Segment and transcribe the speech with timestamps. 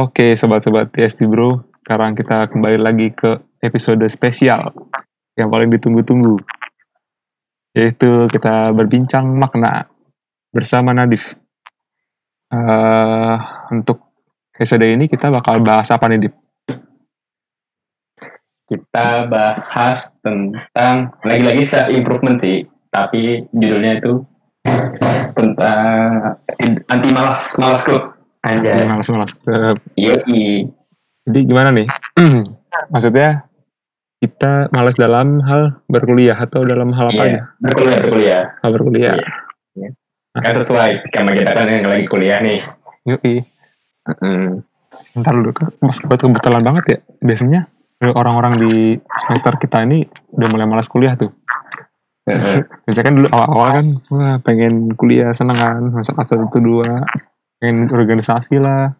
[0.00, 4.72] Oke, sobat-sobat TSD Bro, sekarang kita kembali lagi ke episode spesial
[5.36, 6.40] yang paling ditunggu-tunggu,
[7.76, 9.92] yaitu kita berbincang makna
[10.56, 11.20] bersama Nadif.
[12.48, 13.36] Uh,
[13.76, 14.00] untuk
[14.56, 16.34] episode ini kita bakal bahas apa nih, Dip?
[18.72, 24.24] Kita bahas tentang lagi-lagi self improvement sih, tapi judulnya itu
[25.36, 26.40] tentang
[26.88, 27.84] anti malas malas
[28.40, 28.88] Anjay.
[28.88, 29.76] Malas malas club.
[29.96, 30.16] Iya.
[31.28, 31.86] Jadi gimana nih?
[32.92, 33.50] Maksudnya
[34.20, 38.42] kita malas dalam hal berkuliah atau dalam hal apa iya, Berkuliah, berkuliah.
[38.60, 39.16] Hal berkuliah.
[39.76, 39.88] Iya.
[40.30, 42.60] Nah, kan sesuai karena kita kan yang lagi kuliah nih.
[43.08, 43.34] Yoi.
[44.20, 44.62] Mm.
[45.20, 46.98] Ntar dulu, mas kebetulan banget ya.
[47.24, 47.60] Biasanya
[48.08, 48.96] orang-orang di
[49.26, 50.04] semester kita ini
[50.36, 51.32] udah mulai malas kuliah tuh.
[52.84, 57.08] Biasanya kan dulu awal-awal kan wah pengen kuliah seneng kan masuk asal itu dua
[57.60, 58.96] pengen organisasi lah.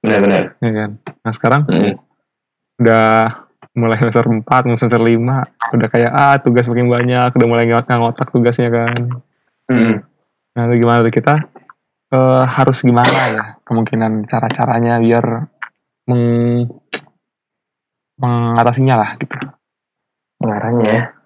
[0.00, 0.56] Benar-benar.
[0.64, 0.90] Ya kan.
[1.04, 1.94] Nah sekarang mm.
[2.80, 3.08] udah
[3.76, 4.42] mulai semester 4,
[4.80, 9.22] semester 5 udah kayak ah tugas makin banyak, udah mulai ngotak tugasnya kan.
[9.68, 10.00] Mm.
[10.56, 11.34] Nah itu gimana tuh kita
[12.16, 15.26] uh, harus gimana ya kemungkinan cara-caranya biar
[16.08, 16.24] meng
[18.18, 19.36] mengatasinya lah gitu.
[20.42, 21.18] Caranya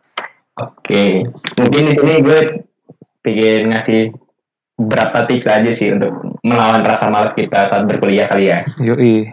[0.60, 1.24] Oke,
[1.56, 2.40] mungkin di sini gue
[3.24, 4.12] pengen ngasih
[4.78, 8.64] berapa tips aja sih untuk melawan rasa malas kita saat berkuliah kali ya.
[8.80, 9.28] Yoi.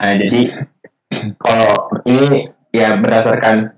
[0.00, 0.40] Nah, jadi
[1.38, 3.72] kalau ini ya berdasarkan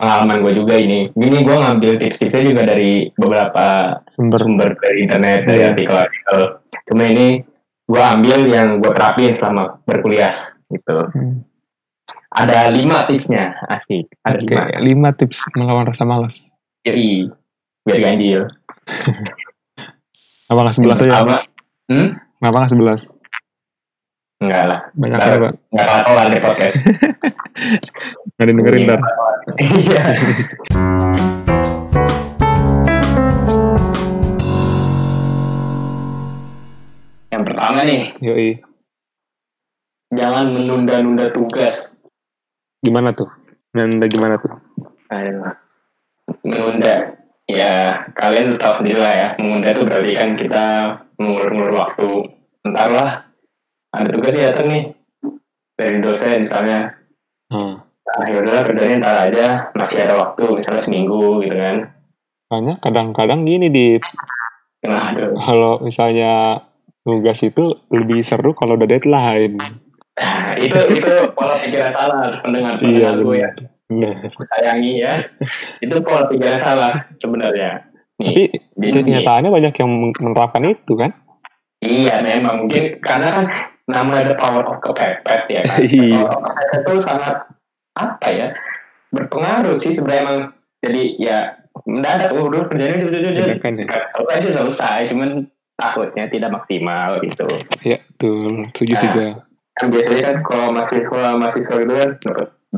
[0.00, 1.12] pengalaman gue juga ini.
[1.12, 5.68] Ini gue ngambil tips-tipsnya juga dari beberapa sumber-sumber dari internet, dari iya.
[5.72, 6.38] artikel-artikel.
[6.88, 7.26] Cuma ini
[7.84, 10.98] gue ambil yang gue terapin selama berkuliah gitu.
[11.12, 11.44] Hmm.
[12.30, 14.06] Ada lima tipsnya, asik.
[14.22, 14.64] Ada okay, lima.
[14.80, 16.38] lima tips melawan rasa malas.
[16.86, 17.28] Yoi,
[17.84, 18.48] biar ganjil.
[20.50, 21.14] Apa nggak sebelas aja?
[21.22, 21.36] Apa?
[21.86, 22.18] Hmm?
[22.42, 23.00] Kenapa nggak sebelas?
[24.42, 24.80] Enggak lah.
[24.98, 25.52] Banyak ya, Pak.
[25.70, 26.74] Enggak kalah di podcast.
[28.34, 29.00] Nggak dengerin ntar.
[29.60, 30.02] Iya.
[37.30, 38.00] Yang pertama nih.
[38.18, 38.50] Yoi.
[40.10, 41.94] Jangan menunda-nunda tugas
[42.82, 43.30] Gimana tuh?
[43.70, 44.50] Menunda gimana tuh?
[45.14, 45.54] Aduh.
[46.42, 47.19] Menunda.
[47.50, 49.28] Ya, kalian tahu sendiri lah ya.
[49.42, 50.66] Menunda itu berarti kan kita
[51.18, 52.10] mengulur-ngulur waktu.
[52.62, 53.10] Entar lah.
[53.90, 54.84] Ada tugas ya datang nih.
[55.74, 56.94] Dari dosen misalnya.
[57.50, 57.82] Hmm.
[57.82, 59.46] Nah, yaudahlah kerjanya ntar aja.
[59.74, 60.44] Masih ada waktu.
[60.54, 61.90] Misalnya seminggu gitu kan.
[62.50, 63.86] Karena kadang-kadang gini di
[65.36, 66.64] kalau misalnya
[67.04, 69.60] tugas itu lebih seru kalau udah deadline.
[70.20, 73.50] Nah, itu itu pola pikiran salah pendengar pendengar iya, gue ya.
[73.90, 75.12] Gue sayangi ya.
[75.84, 77.90] itu pola pikiran salah sebenarnya.
[78.20, 81.10] Nih, Tapi kenyataannya banyak yang menerapkan itu kan?
[81.80, 83.44] Iya memang mungkin karena kan
[83.88, 85.78] namanya ada power of kepepet ya kan.
[85.80, 86.28] Iya.
[86.80, 87.48] itu sangat
[87.96, 88.54] apa ya
[89.10, 90.38] berpengaruh sih sebenarnya emang
[90.84, 91.38] jadi ya
[91.88, 93.56] mendadak udah kerjanya ya.
[94.14, 97.48] kalau aja selesai cuman takutnya tidak maksimal gitu.
[97.82, 99.26] Ya betul, setuju nah, juga
[99.80, 102.10] kan biasanya kan kalau mahasiswa mahasiswa itu kan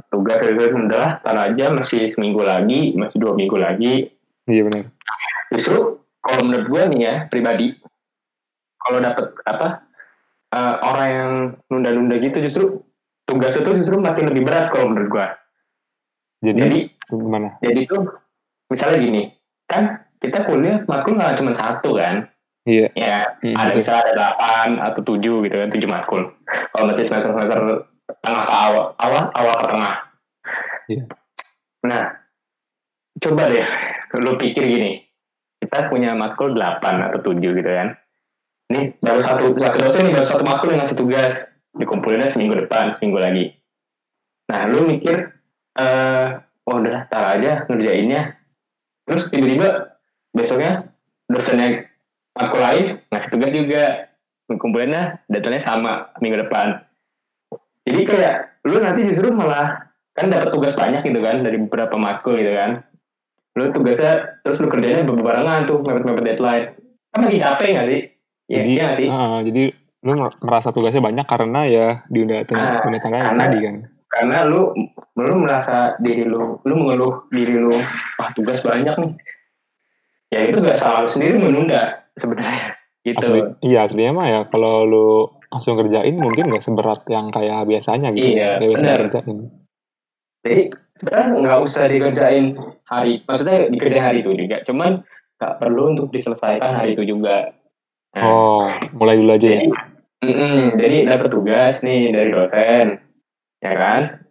[0.09, 4.09] tugas itu udah tar aja masih seminggu lagi masih dua minggu lagi
[4.49, 4.89] iya benar
[5.53, 7.77] justru kalau menurut gue nih ya pribadi
[8.81, 9.69] kalau dapet apa
[10.57, 11.33] uh, orang yang
[11.69, 12.65] nunda-nunda gitu justru
[13.29, 15.27] tugas itu justru makin lebih berat kalau menurut gue
[16.43, 16.79] jadi, jadi
[17.13, 18.03] gimana jadi tuh
[18.73, 19.23] misalnya gini
[19.69, 22.33] kan kita kuliah matkul nggak cuma satu kan
[22.63, 22.95] Iya.
[22.95, 23.59] Ya, hmm.
[23.59, 26.31] ada misalnya ada delapan atau tujuh gitu kan, tujuh matkul.
[26.47, 29.95] Kalau masih semester semester tengah ke awal, awal awal ke tengah.
[30.91, 31.05] Iya.
[31.87, 32.03] Nah,
[33.19, 33.67] coba deh,
[34.21, 35.03] lu pikir gini,
[35.63, 37.97] kita punya matkul delapan atau tujuh gitu kan.
[38.73, 41.33] Ini baru satu satu dosen baru satu matkul yang ngasih tugas,
[41.77, 43.45] dikumpulinnya seminggu depan, seminggu lagi.
[44.53, 45.33] Nah, lu mikir,
[45.79, 48.37] eh, uh, oh udah tar aja ngerjainnya.
[49.09, 49.99] Terus tiba-tiba
[50.31, 50.93] besoknya
[51.27, 51.89] dosennya
[52.37, 53.85] aku lain ngasih tugas juga
[54.49, 56.85] kumpulinnya datanya sama minggu depan
[57.83, 58.35] jadi kayak
[58.69, 62.87] lu nanti justru malah kan dapat tugas banyak gitu kan dari beberapa makul gitu kan.
[63.59, 66.67] Lu tugasnya terus lu kerjanya berbarengan tuh mepet-mepet deadline.
[67.13, 68.01] Kan lagi capek gak sih?
[68.49, 69.09] Ya, jadi, iya gak sih?
[69.09, 69.63] uh, jadi
[70.03, 70.13] lu
[70.43, 73.77] merasa tugasnya banyak karena ya di undang tengah uh, tengah tadi kan?
[74.13, 74.77] karena lu
[75.17, 77.81] lu merasa diri lu lu mengeluh diri lu
[78.21, 79.13] ah tugas banyak nih.
[80.33, 82.77] Ya itu gak salah lu sendiri menunda sebenarnya.
[83.03, 83.19] Gitu.
[83.19, 85.09] Asli, iya aslinya mah ya kalau lu
[85.53, 89.13] langsung kerjain mungkin nggak seberat yang kayak biasanya gitu iya benar
[90.43, 92.47] jadi sebenarnya nggak usah dikerjain
[92.89, 95.05] hari maksudnya dikerjain hari itu juga cuman
[95.37, 97.53] nggak perlu untuk diselesaikan hari itu juga
[98.17, 98.67] nah, oh
[98.97, 99.61] mulai dulu aja ya?
[99.61, 103.03] jadi, ya Mm-mm, jadi dapat tugas nih dari dosen,
[103.59, 104.23] ya kan?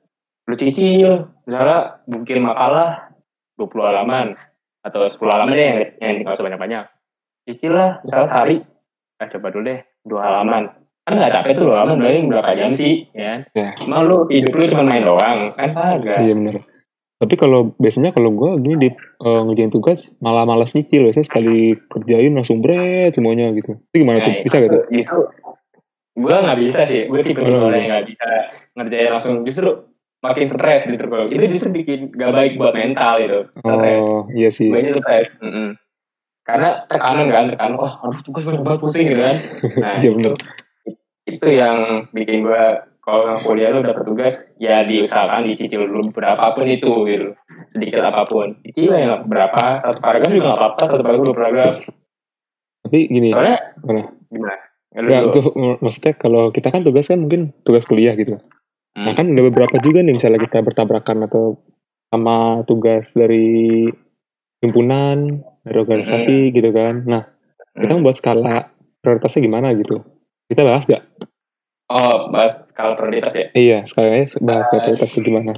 [0.47, 3.11] Lu cicil, misalnya bikin makalah
[3.59, 4.39] 20 halaman
[4.87, 6.87] atau 10 halaman deh yang, yang nggak usah banyak-banyak.
[7.43, 8.57] Cicil lah, misalnya sehari.
[9.19, 10.71] Nah, coba dulu deh, dua halaman.
[11.01, 13.41] Kan nggak capek tuh halaman, paling berapa jam sih, ya?
[13.57, 13.73] Ya.
[13.81, 16.21] Lu hidup lu cuma main doang, kan kagak.
[16.21, 16.55] Iya bener.
[17.21, 21.77] Tapi kalau biasanya kalau gue gini di eh, ngerjain tugas malah malas nyicil biasanya sekali
[21.85, 23.77] kerjain langsung bret semuanya gitu.
[23.93, 24.33] Itu gimana tuh?
[24.33, 24.83] Nah, Bisa gak tuh?
[24.89, 25.19] Justru
[26.11, 27.77] gue nggak bisa sih, gue tipe Oh, orang iya.
[27.77, 28.27] yang nggak bisa
[28.73, 29.35] ngerjain langsung.
[29.45, 29.69] Justru
[30.21, 33.39] makin stres gitu kalau itu justru bikin gak baik buat mental gitu.
[33.53, 33.97] Stres.
[34.01, 34.69] Oh iya sih.
[34.69, 35.29] Ini stres.
[35.45, 35.77] Mm-mm.
[36.41, 39.37] Karena tekanan kan, tekanan, wah aduh tugas banyak banget pusing gitu kan.
[39.85, 40.33] Nah Iya bener.
[41.31, 42.63] Itu yang bikin gue
[43.01, 47.27] kalau kuliah lu dapet tugas ya diusahakan dicicil dulu berapapun itu gitu
[47.73, 51.73] sedikit apa pun cicil ya berapa satu paragraf juga nggak apa-apa satu paragraf dua paragraf
[52.81, 54.03] Tapi gini, soalnya Mana?
[54.27, 54.55] gimana
[54.91, 58.43] Ya, ng- maksudnya kalau kita kan tugas kan mungkin tugas kuliah gitu.
[58.91, 59.07] Hmm.
[59.07, 61.63] Nah kan ada beberapa juga nih misalnya kita bertabrakan atau
[62.11, 63.87] sama tugas dari
[64.59, 67.07] himpunan, dari organisasi gitu kan.
[67.07, 67.23] Nah
[67.71, 68.03] kita Hmm.
[68.03, 68.67] membuat skala
[68.99, 70.03] prioritasnya gimana gitu.
[70.51, 71.03] Kita bahas gak?
[71.87, 73.47] Oh, bahas skala prioritas ya?
[73.55, 75.53] Iya, skalanya bahas Ah, prioritasnya gimana.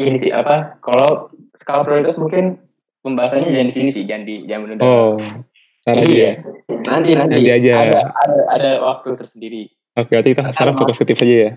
[0.00, 0.80] Ini sih apa?
[0.80, 1.28] Kalau
[1.60, 2.56] skala prioritas mungkin
[3.04, 4.84] pembahasannya jangan di sini sih, jangan di jangan menunda.
[4.88, 5.20] Oh,
[5.84, 6.16] aja iya.
[6.16, 6.32] ya.
[6.88, 7.34] Nanti nanti.
[7.44, 7.72] Nanti aja.
[7.76, 9.68] Ada, ada ada waktu tersendiri.
[10.00, 11.50] Oke, berarti kita sekarang fokus ke tips aja ya.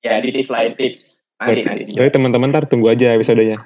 [0.00, 1.04] Ya di tips lain tips.
[1.36, 1.82] Nanti nanti.
[1.92, 3.60] Jadi teman-teman ntar tunggu aja episodenya.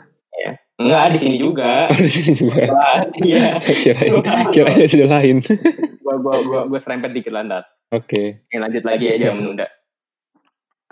[0.77, 1.89] Enggak di sini juga.
[1.89, 2.69] Oh, di sini juga.
[2.69, 3.65] Wah, Iya.
[4.53, 5.37] Kirain episode lain.
[6.05, 7.65] gua gua gua gua serempet dikit landat.
[7.97, 8.45] Oke.
[8.45, 9.67] Oke, lanjut lagi aja menunda.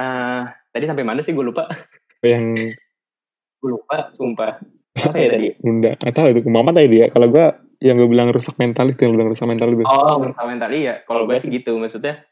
[0.01, 1.71] Ah, tadi sampai mana sih gue lupa?
[2.25, 2.75] Yang
[3.63, 4.59] Gue lupa, sumpah.
[4.99, 5.49] Apa ya tadi?
[5.63, 7.07] Bunda, nggak tahu itu Mama tadi ya.
[7.13, 9.85] Kalau gua yang gue bilang rusak mental itu yang bilang rusak mental itu.
[9.85, 11.05] Oh, mental mental iya.
[11.05, 12.25] Kalau gue sih gitu, maksudnya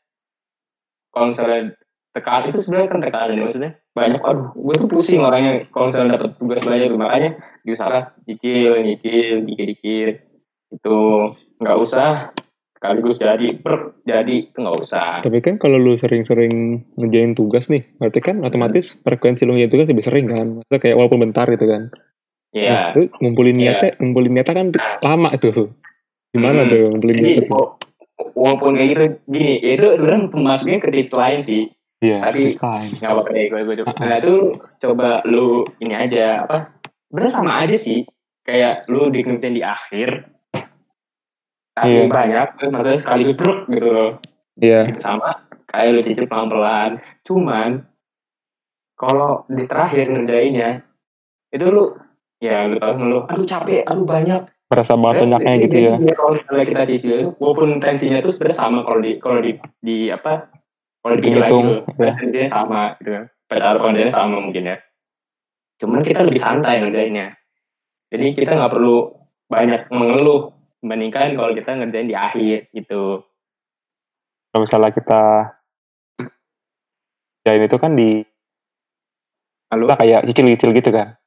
[1.12, 1.76] kalau misalnya
[2.12, 4.20] tekanan itu sebenarnya kan tekanan ya, maksudnya banyak.
[4.20, 7.30] Aduh, gue tuh pusing orangnya kalau misalnya dapat tugas banyak tuh makanya
[7.64, 10.14] diusahakan nyicil, nyicil, dikit-dikit.
[10.72, 10.98] Itu
[11.60, 12.32] nggak usah
[12.76, 15.22] sekaligus jadi per jadi itu nggak usah.
[15.24, 19.88] Tapi kan kalau lu sering-sering ngerjain tugas nih, berarti kan otomatis frekuensi lu ngerjain tugas
[19.88, 20.46] lebih sering kan.
[20.60, 21.82] Maksudnya kayak walaupun bentar gitu kan.
[22.52, 22.68] Ya.
[22.68, 23.80] Nah, lu ngumpulin Iya.
[23.80, 24.66] niatnya, ngumpulin niatnya kan
[25.00, 25.72] lama tuh.
[26.32, 26.70] Gimana Hmm.
[26.72, 27.48] tuh ngumpulin niatnya
[28.36, 31.62] walaupun kayak gitu gini, itu sebenarnya masuknya ke tips lain sih.
[32.02, 32.98] Iya, tapi- fine.
[32.98, 34.02] nggak apa-apa deh gue gue coba ah.
[34.02, 34.34] nah itu
[34.78, 35.46] coba lu
[35.78, 36.74] ini aja apa
[37.06, 38.02] sebenarnya sama aja sih
[38.42, 40.26] kayak lu dikerjain di akhir
[41.72, 42.10] tapi Iya.
[42.10, 44.10] banyak maksudnya sekali bruk gitu loh
[44.52, 47.86] Iya, Gitu sama kayak lu cicil pelan-pelan cuman
[48.94, 50.84] kalau di terakhir ngerjainnya
[51.48, 51.96] itu lu
[52.38, 55.94] ya lu tau lu aduh capek aduh banyak merasa banget banyaknya gitu ya.
[56.12, 60.48] Kalau misalnya kita cicil walaupun tensinya itu sebenarnya sama kalau di kalau di di apa
[61.02, 61.68] kalau dipikir lagi Dihitung,
[62.38, 62.46] ya.
[62.46, 63.24] sama gitu kan.
[63.50, 64.78] Pada kondennya sama mungkin ya.
[65.82, 67.34] Cuman kita lebih santai ngerjainnya.
[68.14, 69.10] Jadi kita nggak perlu
[69.50, 73.26] banyak mengeluh dibandingkan kalau kita ngerjain di akhir gitu.
[74.54, 75.22] Kalau misalnya kita
[77.42, 78.22] jain itu kan di
[79.74, 81.18] lalu kita kayak cicil-cicil gitu kan.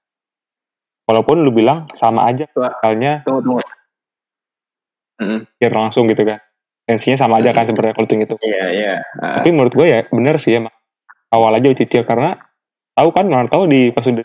[1.05, 3.61] Walaupun lu bilang sama aja, soalnya tunggu tunggu.
[5.59, 6.39] Biar langsung gitu kan.
[6.85, 8.35] Tensinya sama aja kan sebenarnya kalau itu.
[8.45, 10.73] iya iya Ah, Tapi menurut gue ya bener sih emang
[11.33, 12.37] awal aja cicil karena
[12.93, 14.21] tahu kan orang tahu di pas udah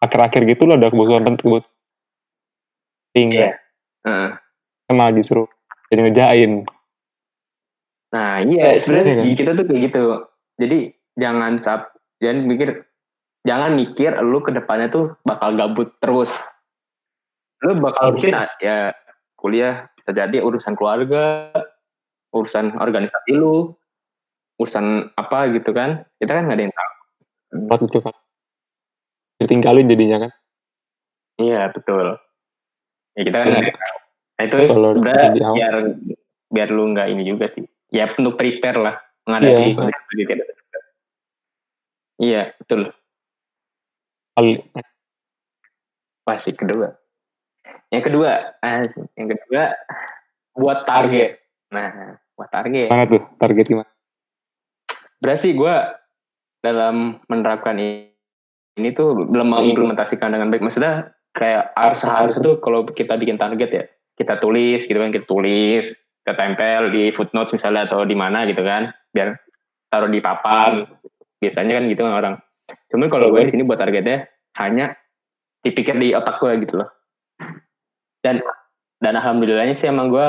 [0.00, 1.62] akhir-akhir gitu lo ada kebutuhan kebutuhan
[3.10, 3.50] penting Iya.
[4.02, 4.40] ah.
[4.88, 5.44] kenal justru
[5.92, 6.52] jadi ngejain
[8.10, 9.38] Nah iya sebenarnya Iya kan?
[9.38, 10.04] kita tuh kayak gitu.
[10.58, 10.78] Jadi
[11.14, 12.68] jangan sap, jangan mikir,
[13.46, 16.34] jangan mikir lu ke depannya tuh bakal gabut terus.
[17.62, 18.90] Lu bakal mungkin ah, ya
[19.38, 21.54] kuliah bisa jadi urusan keluarga,
[22.30, 23.74] urusan organisasi lu,
[24.58, 26.06] urusan apa gitu kan.
[26.18, 26.90] Kita kan nggak ada yang tahu.
[27.66, 28.14] buat itu kan
[29.42, 30.32] ditinggalin jadinya kan
[31.40, 32.14] Iya betul.
[33.18, 33.98] Ya kita kan nggak ada yang tahu.
[34.30, 35.54] Nah itu sebenarnya awal.
[35.56, 35.74] biar
[36.50, 37.64] biar lu nggak ini juga sih.
[37.90, 38.94] Ya untuk prepare lah
[39.26, 39.74] menghadapi Iya.
[39.74, 40.78] kondisi kayak gitu.
[42.20, 42.80] Iya betul.
[44.36, 44.52] kali
[46.28, 46.94] Masih kedua.
[47.90, 48.30] Yang kedua,
[49.18, 49.62] yang kedua
[50.54, 51.39] buat target.
[51.70, 52.90] Nah, buat target.
[52.90, 53.90] mana tuh target gimana
[55.20, 55.74] Berarti gue
[56.64, 58.08] dalam menerapkan ini,
[58.80, 60.64] ini tuh belum mengimplementasikan dengan baik.
[60.64, 63.84] Maksudnya kayak harus harus itu kalau kita bikin target ya,
[64.16, 65.92] kita tulis gitu kan, kita tulis,
[66.24, 69.36] kita tempel di footnotes misalnya atau di mana gitu kan, biar
[69.92, 70.88] taruh di papan.
[71.40, 72.34] Biasanya kan gitu kan orang.
[72.88, 74.24] Cuman kalau gue di sini buat targetnya
[74.56, 74.96] hanya
[75.60, 76.88] dipikir di otak gue gitu loh.
[78.24, 78.40] Dan
[79.00, 80.28] dan alhamdulillahnya sih emang gue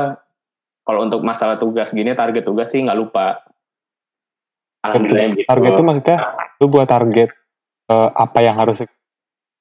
[0.81, 3.41] kalau untuk masalah tugas gini target tugas sih nggak lupa.
[4.81, 5.45] Alhamdulillah gitu.
[5.45, 6.17] target itu maksudnya
[6.57, 7.29] lu buat target
[7.85, 8.81] eh, apa yang harus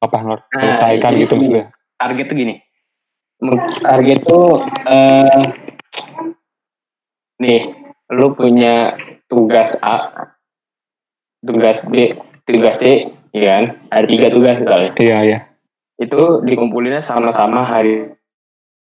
[0.00, 1.64] apa yang harus Nah, diselesaikan ini- gitu maksudnya?
[2.00, 2.54] Target tuh gini.
[3.84, 4.46] Target tuh
[4.88, 5.42] eh,
[7.40, 7.60] nih
[8.16, 8.96] lu punya
[9.28, 10.28] tugas A
[11.44, 12.16] tugas B
[12.48, 13.64] tugas C ya kan?
[13.92, 14.90] Ada tiga tugas misalnya.
[14.96, 15.38] Iya iya.
[16.00, 18.08] Itu dikumpulinnya sama-sama hari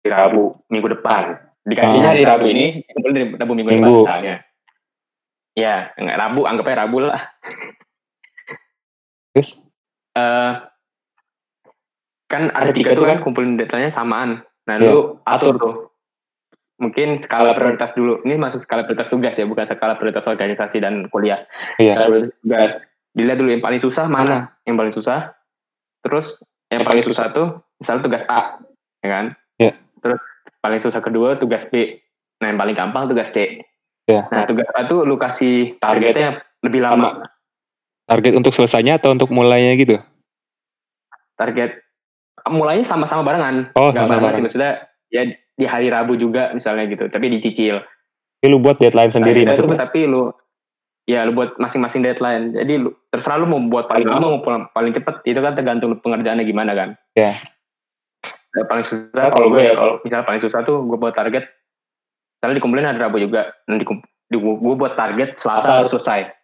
[0.07, 2.13] Rabu minggu depan dikasihnya Ah.
[2.17, 4.01] hari Rabu ini dikumpulin di Rabu minggu, depan Minggu.
[4.05, 4.35] misalnya
[5.55, 7.23] ya nggak Rabu anggapnya Rabu lah
[9.31, 9.49] terus
[10.17, 10.55] eh
[12.31, 14.47] kan ada tiga tuh kan kumpulin datanya samaan.
[14.71, 15.75] Nah, lu atur tuh.
[16.79, 18.23] Mungkin skala prioritas dulu.
[18.23, 21.43] Ini masuk skala prioritas tugas ya, bukan skala prioritas organisasi dan kuliah.
[21.83, 22.71] iya Skala prioritas tugas.
[23.19, 24.55] Dilihat dulu yang paling susah mana?
[24.63, 25.21] Yang paling susah.
[26.07, 26.39] Terus
[26.71, 28.63] yang paling susah tuh misalnya tugas A,
[29.03, 29.25] ya kan?
[29.59, 29.75] Iya.
[29.99, 30.23] Terus
[30.61, 31.99] paling susah kedua tugas B.
[32.41, 33.61] Nah, yang paling gampang tugas C.
[34.09, 34.29] Iya.
[34.33, 37.25] Nah, tugas A tuh lu kasih targetnya lebih lama.
[38.05, 39.95] target untuk selesainya atau untuk mulainya gitu
[41.39, 41.79] target
[42.49, 44.43] mulainya sama-sama barengan Oh, nggak sama-sama barengan sih bareng.
[44.45, 44.73] maksudnya
[45.09, 45.23] ya
[45.55, 47.79] di hari Rabu juga misalnya gitu tapi dicicil
[48.41, 50.33] Tapi lu buat deadline sendiri Nah, itu maksudnya tapi lu
[51.07, 54.67] ya lu buat masing-masing deadline jadi lu terserah lu mau buat paling lama mau paling,
[54.73, 57.31] paling cepet itu kan tergantung pengerjaannya gimana kan Iya.
[57.31, 57.35] Ya,
[58.67, 61.47] paling susah kalau gue ya kalau misalnya paling susah tuh gue buat target
[62.39, 66.35] misalnya dikumpulin hari Rabu juga nanti gue buat target Selasa harus selesai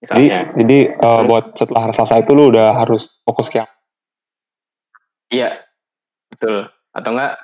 [0.00, 3.70] jadi misalnya jadi eh, buat setelah selesai itu lu udah harus fokus ke yang
[5.30, 5.62] Iya,
[6.26, 6.66] betul.
[6.90, 7.38] Atau enggak,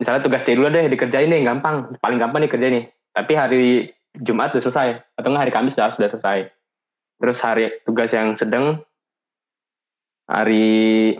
[0.00, 1.92] misalnya tugas C dulu deh dikerjain nih, gampang.
[2.00, 2.84] Paling gampang nih kerja nih.
[3.12, 3.64] Tapi hari
[4.16, 4.88] Jumat udah selesai.
[5.20, 6.48] Atau enggak hari Kamis udah sudah selesai.
[7.20, 8.80] Terus hari tugas yang sedang,
[10.24, 11.14] hari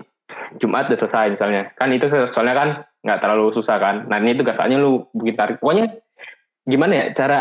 [0.59, 1.73] Jumat udah selesai misalnya.
[1.77, 2.69] Kan itu so- soalnya kan
[3.05, 4.09] nggak terlalu susah kan.
[4.09, 5.57] Nah ini tugasannya lu bikin tarik.
[5.61, 5.93] Pokoknya
[6.65, 7.39] gimana ya cara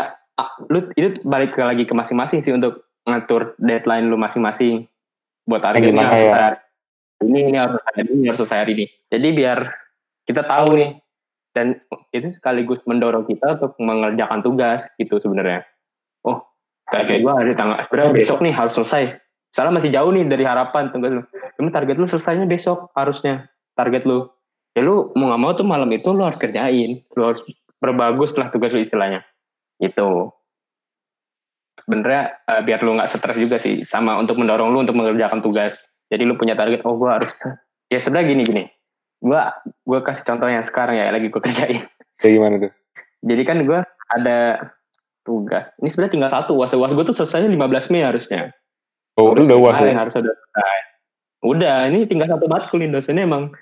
[0.68, 4.88] lu itu balik ke lagi ke masing-masing sih untuk ngatur deadline lu masing-masing
[5.44, 6.24] buat target ini harus ya?
[6.24, 6.58] selesai hari
[7.24, 9.58] ini ini harus selesai hari ini ini harus selesai hari ini jadi biar
[10.24, 10.90] kita tahu nih
[11.54, 11.66] dan
[12.10, 15.62] itu sekaligus mendorong kita untuk mengerjakan tugas gitu sebenarnya
[16.24, 16.42] oh
[16.88, 19.14] target gua hari tanggal sebenarnya besok nih harus selesai
[19.54, 21.22] misalnya masih jauh nih dari harapan tugas lu
[21.54, 23.46] cuma target lu selesainya besok harusnya.
[23.78, 24.26] Target lu.
[24.74, 27.06] Ya lu mau nggak mau tuh malam itu lu harus kerjain.
[27.14, 27.38] Lu harus
[27.78, 29.22] berbagus lah tugas lu istilahnya.
[29.78, 30.34] Gitu.
[31.86, 35.78] Sebenarnya eh, biar lu nggak stres juga sih sama untuk mendorong lu untuk mengerjakan tugas.
[36.10, 37.30] Jadi lu punya target oh gua harus
[37.94, 38.64] ya sebenarnya gini gini.
[39.22, 39.54] Gua
[39.86, 41.86] gua kasih contoh yang sekarang ya lagi gua kerjain.
[42.18, 42.72] Kayak gimana tuh?
[43.22, 44.66] Jadi kan gua ada
[45.22, 45.70] tugas.
[45.78, 48.50] Ini sebenarnya tinggal satu uas gua tuh selesainya 15 Mei harusnya
[49.16, 50.78] oh udah uas ya harus udah selesai
[51.44, 53.52] udah ini tinggal satu matkul nih dosennya emang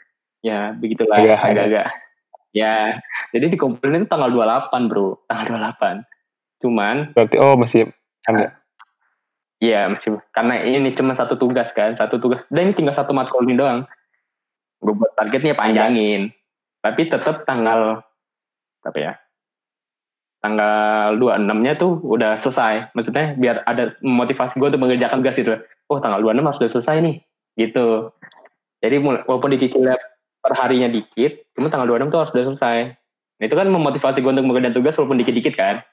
[0.41, 1.89] ya begitulah Agak- agak-agak.
[2.53, 3.01] Ya
[3.33, 6.05] jadi dikumpulin itu tanggal 28 bro tanggal 28
[6.63, 7.89] cuman berarti oh masih
[8.23, 8.51] kan ya
[9.63, 13.47] Iya masih karena ini cuma satu tugas kan satu tugas dan ini tinggal satu matkul
[13.47, 13.87] ini doang.
[14.83, 16.35] Gue buat targetnya panjangin.
[16.83, 18.03] Tapi tetap tanggal
[18.83, 19.13] apa ya
[20.43, 22.93] tanggal 26 nya tuh udah selesai.
[22.99, 25.55] Maksudnya biar ada motivasi gue untuk mengerjakan tugas itu.
[25.87, 27.17] Oh tanggal 26 harus udah selesai nih.
[27.55, 28.11] Gitu.
[28.83, 29.95] Jadi walaupun dicicil
[30.43, 32.79] per harinya dikit cuma tanggal 26 tuh harus udah selesai.
[33.39, 35.87] Nah, itu kan memotivasi gue untuk mengerjakan tugas walaupun dikit-dikit kan.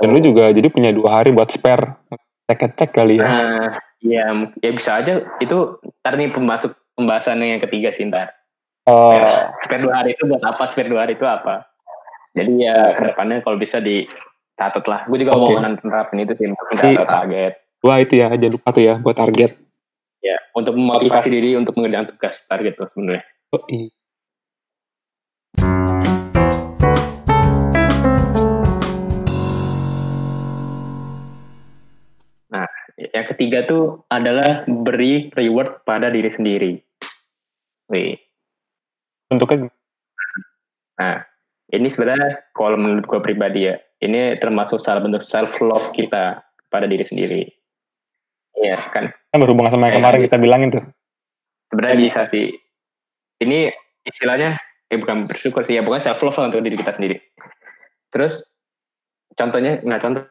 [0.00, 2.00] Dan lu juga jadi punya dua hari buat spare.
[2.48, 3.24] Cek cek kali ya.
[3.24, 3.64] Nah,
[4.02, 4.24] ya,
[4.64, 5.56] ya bisa aja itu
[6.02, 8.32] ntar nih pemasuk pembahasan yang ketiga sih ntar.
[8.88, 10.66] oh Ya, spare dua hari itu buat apa?
[10.72, 11.69] Spare dua hari itu apa?
[12.30, 15.02] Jadi ya ke depannya kalau bisa dicatat lah.
[15.10, 15.58] Gue juga Oke.
[15.58, 17.52] mau menerapin itu sih, mencatat target.
[17.80, 19.56] dua itu ya jangan lupa tuh ya buat target
[20.20, 23.24] Ya, untuk memotivasi diri untuk mengerjakan tugas target tuh sebenarnya.
[23.56, 23.88] oh, iya.
[33.00, 36.72] Yang ketiga tuh adalah beri reward pada diri sendiri.
[37.88, 38.20] Wih,
[39.26, 39.72] bentuknya
[41.00, 41.24] Nah,
[41.70, 46.86] ini sebenarnya kalau menurut gue pribadi ya, ini termasuk salah bentuk self love kita pada
[46.86, 47.42] diri sendiri.
[48.60, 50.84] Iya kan, kan berhubungan sama yang Kayak kemarin kita bilangin tuh
[51.70, 52.46] sebenarnya bisa sih.
[53.40, 53.72] Ini
[54.04, 54.58] istilahnya,
[54.90, 57.16] eh bukan bersyukur sih ya, bukan self love lah untuk diri kita sendiri.
[58.12, 58.42] Terus
[59.38, 60.22] contohnya nggak contoh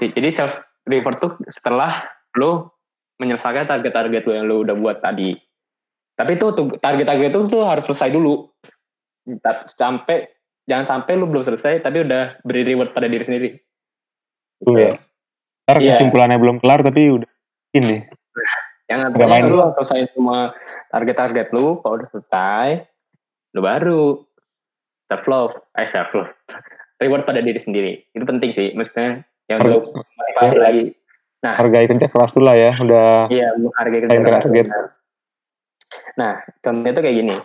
[0.00, 0.14] sih.
[0.14, 0.54] Jadi self
[0.86, 2.06] reward tuh setelah
[2.38, 2.78] lo
[3.20, 5.34] menyelesaikan target-target lo yang lo udah buat tadi.
[6.16, 8.48] Tapi itu tuh target-target itu tuh harus selesai dulu.
[9.76, 10.35] Sampai
[10.66, 13.48] jangan sampai lo belum selesai tapi udah beri reward pada diri sendiri.
[14.56, 14.92] tuh ya
[15.66, 15.98] ntar Iya.
[15.98, 17.30] kesimpulannya belum kelar tapi udah
[17.74, 18.06] ini
[18.86, 19.50] Yang Udah main.
[19.50, 20.54] lu selesai semua
[20.94, 22.86] target-target lu, kalau udah selesai,
[23.58, 24.22] lu baru.
[25.10, 26.30] Self love, eh self love,
[27.02, 28.06] reward pada diri sendiri.
[28.14, 30.84] Itu penting sih, maksudnya yang untuk motivasi lagi.
[31.42, 34.66] Hargai kerja keras dulu lah ya udah iya menghargai kerja keras target.
[36.18, 37.36] nah contohnya tuh kayak gini.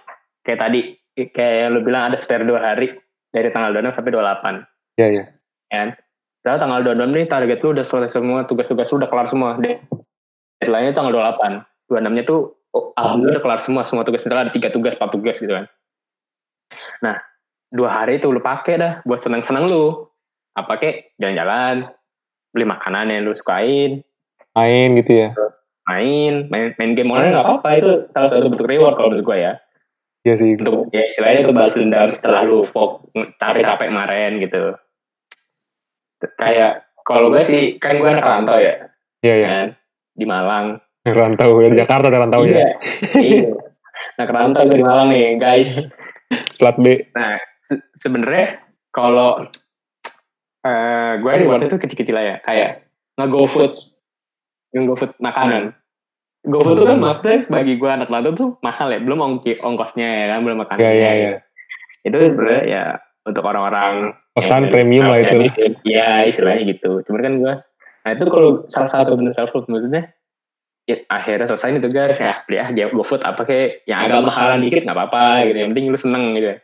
[0.46, 0.80] Kayak tadi
[1.18, 2.98] kayak lu bilang ada spare dua hari
[3.32, 5.24] dari tanggal 26 sampai 28 ya ya
[5.72, 5.90] kan?
[6.42, 9.52] Lalu tanggal 26 nih target lu udah selesai semua tugas-tugas lu udah kelar semua.
[10.60, 12.40] Deadline-nya tanggal 28 26 nya tuh
[12.76, 13.82] oh, alhamdulillah udah kelar semua.
[13.88, 15.66] Semua tugas misalnya ada tiga tugas empat tugas gitu kan.
[17.06, 17.16] Nah
[17.72, 20.10] dua hari itu lu pakai dah buat senang-senang lu.
[20.58, 21.16] Apa kek?
[21.22, 21.88] Jalan-jalan
[22.52, 24.04] beli makanan yang lu sukain.
[24.58, 25.30] Main gitu ya?
[25.88, 27.70] Main main main game online nggak apa-apa.
[27.78, 29.54] Itu salah satu bentuk reward kalau menurut gue ya
[30.22, 30.54] Iya sih.
[30.54, 33.10] Untuk ya istilahnya itu balas dendam setelah lu fok
[33.42, 34.78] capek-capek kemarin gitu.
[36.38, 38.94] Kayak kalau gue sih kan gue anak rantau ya.
[39.26, 39.68] Iya ya kan
[40.14, 40.78] di Malang.
[41.02, 42.54] Rantau ya Jakarta ada rantau ya.
[42.54, 42.70] Iya.
[43.18, 43.50] Iya.
[44.22, 45.90] Nah rantau gue di Malang nih guys.
[46.62, 46.86] Plat B.
[47.18, 48.62] Nah se- sebenarnya
[48.94, 49.50] kalau
[50.62, 52.86] eh gue reward itu kecil-kecil lah ya kayak
[53.18, 53.74] nge-go food.
[54.78, 55.74] Nge-go makanan
[56.42, 60.26] GoFood itu kan maksudnya bagi gue anak rantau tuh mahal ya belum ongki, ongkosnya ya
[60.34, 60.90] kan belum makanannya.
[60.90, 61.32] Ya ya ya
[62.02, 62.84] itu sebenarnya ya
[63.30, 65.38] untuk orang-orang pesan yang- premium lah itu.
[65.86, 67.06] Ya istilahnya gitu.
[67.06, 67.54] Cuman kan gue
[68.02, 70.10] nah itu kalau salah satu bentuk self love maksudnya
[70.90, 74.82] ya, akhirnya selesai nih tugas ya beli ah GoFood apa kayak yang agak mahalan dikit
[74.82, 75.58] nggak apa-apa gitu.
[75.62, 76.58] Yang penting lu seneng gitu.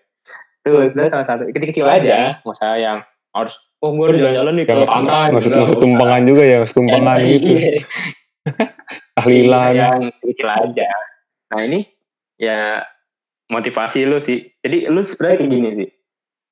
[0.66, 2.42] Itu sebenarnya salah satu kecil-kecil aja.
[2.42, 2.98] nggak usah yang
[3.30, 5.60] harus oh gue harus jalan-jalan nih ke pantai maksud gitu.
[5.62, 7.50] maksud tumpangan juga ya maksud tumpangan Ya, gitu.
[7.54, 7.70] iya.
[9.18, 10.90] tahlilan yang kecil aja.
[11.50, 11.90] Nah ini
[12.38, 12.86] ya
[13.50, 14.46] motivasi lu sih.
[14.62, 15.90] Jadi lu sebenarnya kayak gini sih.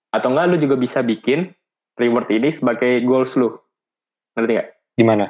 [0.10, 1.54] Atau enggak lu juga bisa bikin
[2.02, 3.54] reward ini sebagai goals lu.
[4.36, 4.70] Ngerti gak?
[4.96, 5.26] gimana?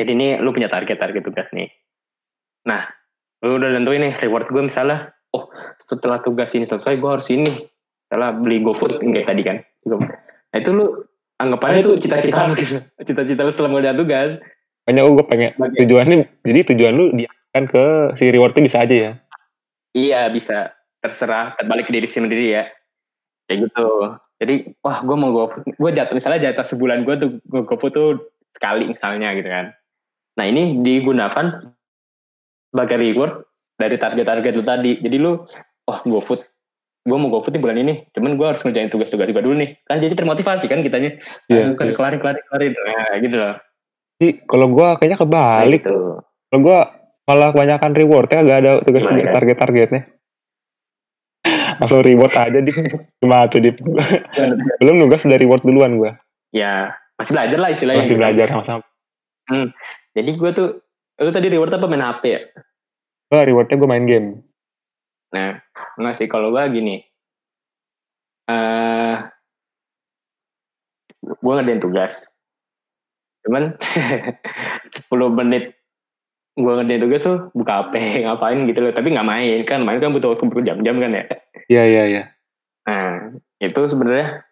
[0.00, 1.68] Jadi ini lu punya target-target tugas nih.
[2.66, 2.88] Nah
[3.44, 5.50] lu udah tentuin nih reward gue misalnya oh
[5.82, 7.68] setelah tugas ini selesai gue harus ini.
[8.08, 9.56] Setelah beli GoFood kayak tadi kan?
[9.88, 11.00] Nah itu lu
[11.40, 12.80] anggapannya itu cita-cita lu gitu.
[13.04, 14.30] Cita-cita lu setelah mengerjakan tugas
[14.82, 17.84] Makanya gue pengen Bagi- tujuannya jadi tujuan lu diarahkan ke
[18.18, 19.12] si rewardnya bisa aja ya?
[19.94, 20.74] Iya bisa.
[21.02, 22.66] Terserah terbalik ke diri sendiri ya.
[23.46, 23.88] Kayak gitu.
[24.42, 28.08] Jadi wah gue mau GoFood gue jatuh misalnya jatah sebulan gue tuh gue GoFood tuh
[28.58, 29.70] sekali misalnya gitu kan.
[30.34, 31.62] Nah ini digunakan
[32.74, 33.46] sebagai reward
[33.78, 34.92] dari target-target lu tadi.
[34.98, 35.46] Jadi lu
[35.86, 36.42] wah GoFood
[37.06, 39.78] gue mau GoFood di bulan ini cuman gue harus ngerjain tugas-tugas gue dulu nih.
[39.86, 41.22] Kan jadi termotivasi kan kitanya.
[41.46, 41.94] Iya, bukan iya.
[41.94, 42.72] kelarin kelarin kelarin.
[42.74, 43.54] Nah gitu loh
[44.44, 45.98] kalau gue kayaknya Nah, kebalik gitu.
[46.22, 46.78] kalau gue
[47.22, 49.34] malah kebanyakan rewardnya gak ada tugas Gimana, kan?
[49.38, 50.02] target-targetnya.
[51.82, 52.70] Langsung reward aja di
[53.18, 53.70] cuma tuh di
[54.80, 56.12] belum nugas dari reward duluan gue
[56.52, 58.02] ya masih belajar lah istilahnya.
[58.04, 58.82] Masih belajar sama-sama.
[60.12, 60.68] Jadi gue tuh
[61.18, 61.86] lu tadi reward apa?
[61.86, 62.40] Main HP ya?
[63.26, 64.28] Gue rewardnya gue main game.
[65.32, 65.56] Nah,
[65.96, 66.28] enggak sih.
[66.28, 67.00] Kalau gua gini.
[68.44, 69.14] Eh
[71.40, 72.12] gua ngerjain tugas.
[73.46, 73.74] Cuman
[75.10, 75.74] 10 menit
[76.52, 77.92] gua ngerjain tugas tuh buka HP
[78.28, 81.24] ngapain gitu loh, tapi nggak main kan, main kan butuh waktu berjam-jam kan ya.
[81.72, 82.22] iya iya iya.
[82.84, 84.44] Nah, itu sebenarnya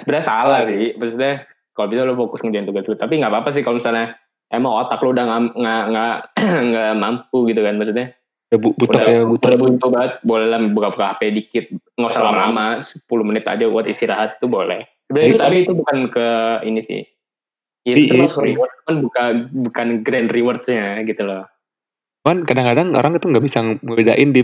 [0.00, 0.96] sebenarnya salah sih.
[0.96, 1.44] Maksudnya
[1.76, 4.16] kalau bisa lo fokus ngerjain tugas lu, tapi nggak apa-apa sih kalau misalnya
[4.48, 6.16] emang otak lu udah nggak nggak
[6.72, 8.16] nggak mampu gitu kan maksudnya.
[8.50, 9.54] Ya bu butuh ya butuh.
[9.54, 10.12] buntu banget.
[10.26, 11.64] Boleh lah buka-buka HP dikit.
[11.94, 12.82] Nggak usah lama-lama.
[12.82, 14.88] 10 menit aja buat istirahat tuh boleh.
[15.06, 16.28] Sebenarnya itu tapi itu bukan ke
[16.66, 17.02] ini sih
[17.84, 18.48] itu termasuk iya.
[18.52, 19.32] reward kan bukan
[19.68, 21.48] bukan grand rewardsnya gitu loh.
[22.20, 24.42] Kan kadang-kadang orang itu nggak bisa ngebedain di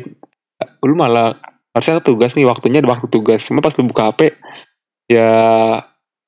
[0.80, 1.36] lu malah
[1.76, 3.44] harusnya tugas nih waktunya ada waktu tugas.
[3.44, 4.32] Cuma pas lu buka HP
[5.12, 5.30] ya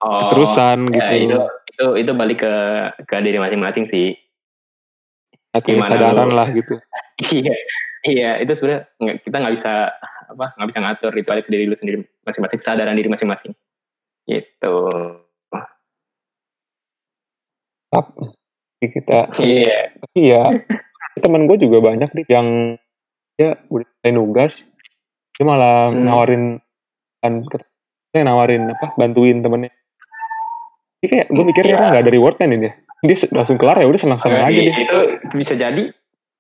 [0.04, 1.34] oh terusan ya, gitu.
[1.34, 1.38] itu
[1.72, 2.54] itu itu balik ke
[3.08, 4.12] ke diri masing-masing sih.
[5.56, 6.76] Kesadaran lah gitu.
[7.18, 7.50] Iya
[8.06, 8.86] iya itu sebenarnya
[9.26, 9.90] kita nggak bisa
[10.30, 13.56] apa nggak bisa ngatur itu balik ke diri lu sendiri masing-masing kesadaran diri masing-masing.
[14.28, 14.76] Gitu
[17.90, 19.90] Jadi kita iya.
[19.96, 20.42] Tapi ya
[21.18, 22.78] temen gue juga banyak nih yang
[23.34, 24.52] ya udah selesai nugas.
[25.34, 26.04] Dia malah Hmm.
[26.04, 26.44] nawarin
[27.18, 27.42] kan
[28.08, 29.74] saya nawarin apa bantuin temennya.
[30.98, 31.78] Ini kayak gue mikirnya Iya.
[31.78, 32.72] orang nggak ada rewardnya nih dia.
[32.98, 34.74] Dia langsung kelar ya udah senang senang aja Berarti dia.
[34.82, 34.98] itu
[35.32, 35.82] bisa jadi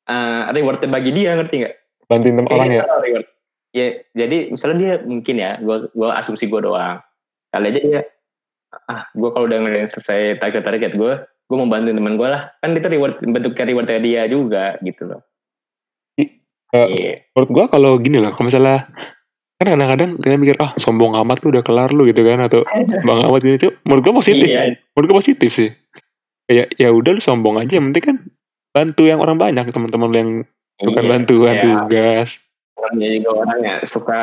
[0.06, 1.74] uh, rewardnya bagi dia ngerti nggak?
[2.08, 2.82] Bantuin temen orang ya?
[2.82, 3.26] Iya, reward.
[3.68, 6.96] ya jadi misalnya dia mungkin ya gua gua asumsi gua doang.
[7.48, 8.00] Kali aja dia
[8.86, 12.42] ah gua kalau udah ngeliat selesai target target gua gua mau bantuin teman gua lah
[12.58, 15.22] kan itu reward bentuknya rewardnya dia juga gitu loh
[16.68, 17.24] Eh, Iya.
[17.32, 18.92] menurut gue kalau gini loh kalau misalnya
[19.56, 22.60] kan kadang-kadang kita mikir ah sombong amat tuh udah kelar lu gitu kan atau
[23.08, 24.76] bang amat ini tuh menurut gue positif Iya.
[24.92, 25.70] menurut gue positif sih
[26.44, 28.16] kayak ya udah lu sombong aja yang penting kan
[28.70, 30.30] bantu yang orang banyak teman-teman yang
[30.78, 31.10] bukan Iya.
[31.10, 31.62] bantuan Iya.
[31.64, 32.28] tugas
[32.76, 34.20] Orangnya juga orang ya suka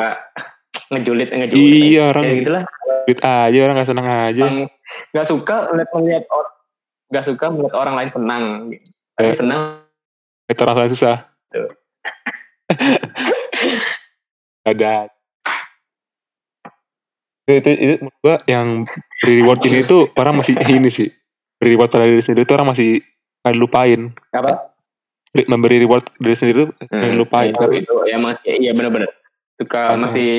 [0.86, 2.64] ngejulit ngejulit iya orang gitulah
[3.04, 4.44] duit aja orang gak seneng aja
[5.12, 5.56] nggak suka
[5.92, 6.54] melihat or-
[7.08, 8.44] nggak suka melihat orang lain senang.
[9.16, 9.34] Tapi Eh.
[9.34, 9.62] senang.
[10.46, 11.16] itu rasanya susah.
[11.50, 11.70] Tuh.
[14.66, 15.10] ada.
[17.46, 18.68] Itu, itu, itu menurut gua yang
[19.22, 21.10] reward ini tuh orang masih ini sih.
[21.58, 23.00] Reward pada diri sendiri itu orang masih
[23.42, 24.02] kayak lupain.
[24.30, 24.76] Apa?
[25.32, 27.52] Beri- memberi reward diri sendiri tuh kayak lupain.
[27.52, 29.10] Itu, tapi itu ya masih iya benar-benar
[29.56, 30.34] suka Karena- masih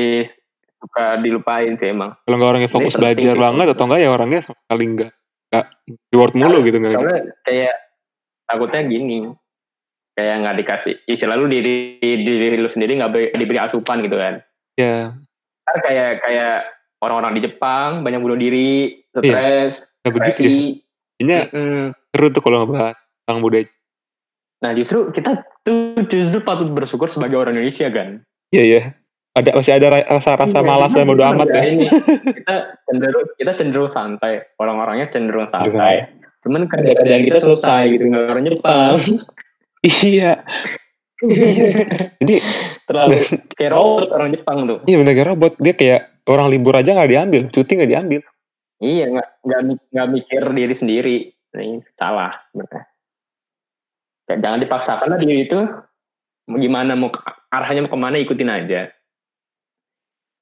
[0.76, 2.14] suka dilupain sih emang.
[2.20, 3.40] Kalau nggak orangnya fokus belajar sih.
[3.40, 5.10] banget atau enggak ya orangnya sama sekali enggak
[5.50, 5.66] enggak
[6.10, 7.74] reward mulu gitu enggak soalnya kayak
[8.46, 9.18] takutnya gini
[10.16, 14.40] kayak nggak dikasih istilah lu diri diri lu sendiri nggak beri- diberi asupan gitu kan.
[14.80, 15.12] Ya
[15.66, 16.56] kan kayak kayak
[17.02, 20.50] orang-orang di Jepang banyak bunuh diri stres nggak begitu ya.
[21.16, 21.84] Kayaknya Mm-mm.
[22.12, 23.66] seru tuh kalau ngebahas tentang budaya
[24.64, 28.24] nah justru kita tuh justru patut bersyukur sebagai orang Indonesia kan?
[28.56, 28.82] Iya ya
[29.36, 31.62] ada masih ada ra- rasa-rasa Iya, malas dan bodo amat ya?
[31.62, 31.86] Ini.
[32.34, 34.32] kita cenderung kita cenderung santai.
[34.56, 36.08] Orang-orangnya cenderung santai.
[36.40, 38.94] Cuman kerja-kerjaan kita selesai gitu nggak orang Jepang
[39.84, 40.32] iya.
[42.16, 42.34] Jadi
[42.84, 43.16] terlalu
[43.56, 44.78] kayak robot orang Jepang tuh.
[44.84, 45.52] Iya bener kayak robot.
[45.58, 47.42] Dia kayak orang libur aja nggak diambil.
[47.50, 48.20] Cuti nggak diambil.
[48.76, 51.16] Iya nggak nggak mi- nggak mikir diri sendiri.
[51.52, 52.84] Ini salah sebenarnya
[54.26, 55.60] Ya, jangan dipaksakan lah diri itu.
[56.46, 57.10] Mau gimana mau
[57.48, 58.90] arahnya mau ke mana ikutin aja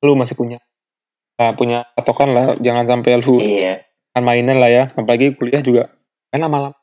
[0.05, 0.61] lu masih punya
[1.40, 3.83] nah, punya patokan lah jangan sampai lu iya.
[4.12, 5.90] kan mainan lah ya apalagi kuliah juga.
[6.31, 6.77] Kan lama-lama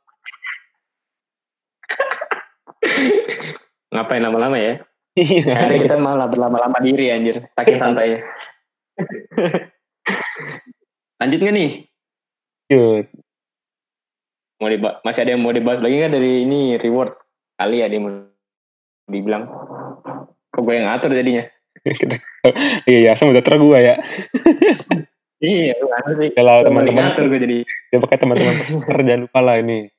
[3.93, 4.79] ngapain lama-lama ya?
[5.15, 5.67] Iya.
[5.67, 7.45] Ada kita malah berlama-lama diri anjir.
[7.55, 8.23] Saking santainya
[11.21, 11.69] lanjut nggak nih?
[12.71, 13.05] Yud.
[14.61, 17.17] mau dibahas, masih ada yang mau dibahas lagi nggak dari ini reward?
[17.57, 18.13] Kali ya dia mau
[19.09, 19.49] dibilang.
[20.53, 21.45] Kok gue yang ngatur jadinya
[22.89, 23.95] iya ya sama udah gua ya.
[25.41, 25.73] Iya
[26.21, 27.57] sih kalau Gue balik teman-teman ngatur gue jadi
[27.89, 28.55] ya pakai teman-teman
[29.01, 29.89] jangan lupa lah ini.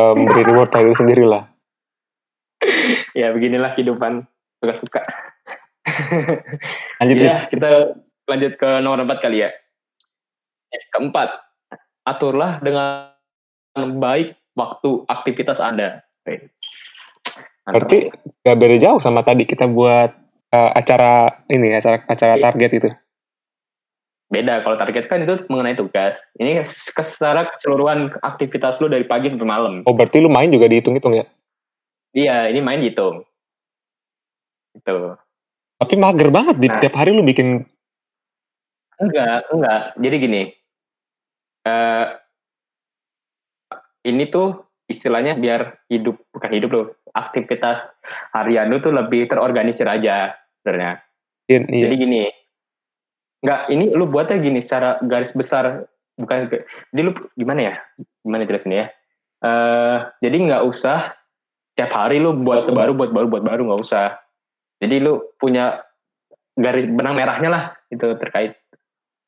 [0.00, 1.44] Memberi reward pada diri sendiri lah.
[3.12, 4.24] Ya beginilah kehidupan
[4.60, 5.00] suka-suka
[7.00, 7.96] lanjut ya kita
[8.28, 9.50] lanjut ke nomor empat kali ya.
[10.94, 11.28] Keempat
[12.06, 13.12] aturlah dengan
[14.00, 16.04] baik waktu aktivitas anda.
[17.66, 18.12] Berarti
[18.44, 20.14] gak beda jauh sama tadi kita buat
[20.50, 22.44] eh, acara ini acara acara Iya.
[22.44, 22.88] target itu.
[24.30, 26.14] Beda kalau target kan itu mengenai tugas.
[26.38, 26.62] Ini
[26.94, 29.74] secara keseluruhan aktivitas lu dari pagi sampai malam.
[29.86, 31.26] Oh berarti lu main juga dihitung-hitung ya?
[32.14, 33.22] Iya ini main hitung
[34.70, 34.96] itu
[35.80, 36.78] tapi mager banget di Nah.
[36.78, 37.64] tiap hari lu bikin.
[39.00, 39.96] Enggak enggak.
[39.96, 40.42] Jadi gini.
[41.64, 42.06] Eh
[44.04, 44.60] ini tuh
[44.90, 47.86] istilahnya biar hidup bukan hidup loh aktivitas
[48.34, 50.98] harian lu tuh lebih terorganisir aja sebenarnya
[51.46, 51.84] iya, iya.
[51.86, 52.22] Jadi gini,
[53.42, 55.86] nggak ini lu buatnya gini secara garis besar
[56.18, 56.50] bukan
[56.92, 57.74] jadi lu gimana ya?
[58.22, 58.86] Gimana jelasinnya ya?
[59.40, 61.14] Eh jadi nggak usah
[61.74, 64.18] tiap hari lu buat baru buat baru buat baru nggak usah.
[64.82, 65.80] Jadi lu punya
[66.54, 68.58] garis benang merahnya lah itu terkait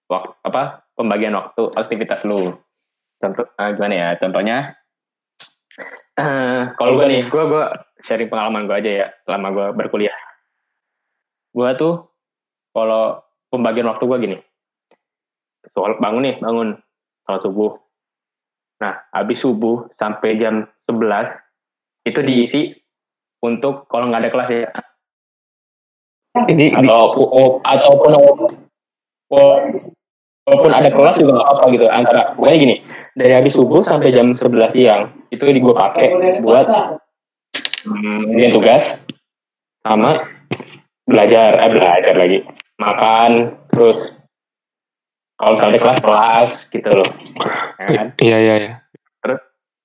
[0.06, 2.54] waktu apa pembagian waktu aktivitas lu.
[3.18, 4.08] Contoh eh, gimana ya?
[4.20, 4.76] Contohnya
[6.78, 7.64] kalau gue nih, gue gue
[8.04, 10.16] sharing pengalaman gue aja ya selama gue berkuliah.
[11.52, 12.08] Gue tuh
[12.72, 13.20] kalau
[13.52, 14.38] pembagian waktu gue gini.
[15.72, 16.68] Soal bangun nih bangun
[17.24, 17.78] salat subuh.
[18.82, 21.30] Nah habis subuh sampai jam 11
[22.08, 22.62] itu diisi
[23.40, 24.68] untuk kalau nggak ada kelas ya.
[26.32, 28.12] Ini atau ataupun
[30.46, 32.76] walaupun ada kelas juga nggak apa-apa gitu antara pokoknya gini
[33.12, 36.06] dari habis subuh sampai jam 11 siang itu di gue pakai
[36.40, 36.66] buat
[37.86, 38.96] hmm, tugas
[39.82, 40.10] sama
[41.06, 42.38] belajar eh belajar lagi
[42.78, 43.30] makan
[43.70, 44.22] terus
[45.42, 47.08] kalau ada kelas kelas gitu loh.
[47.82, 48.06] Ya kan?
[48.22, 48.72] iya iya iya.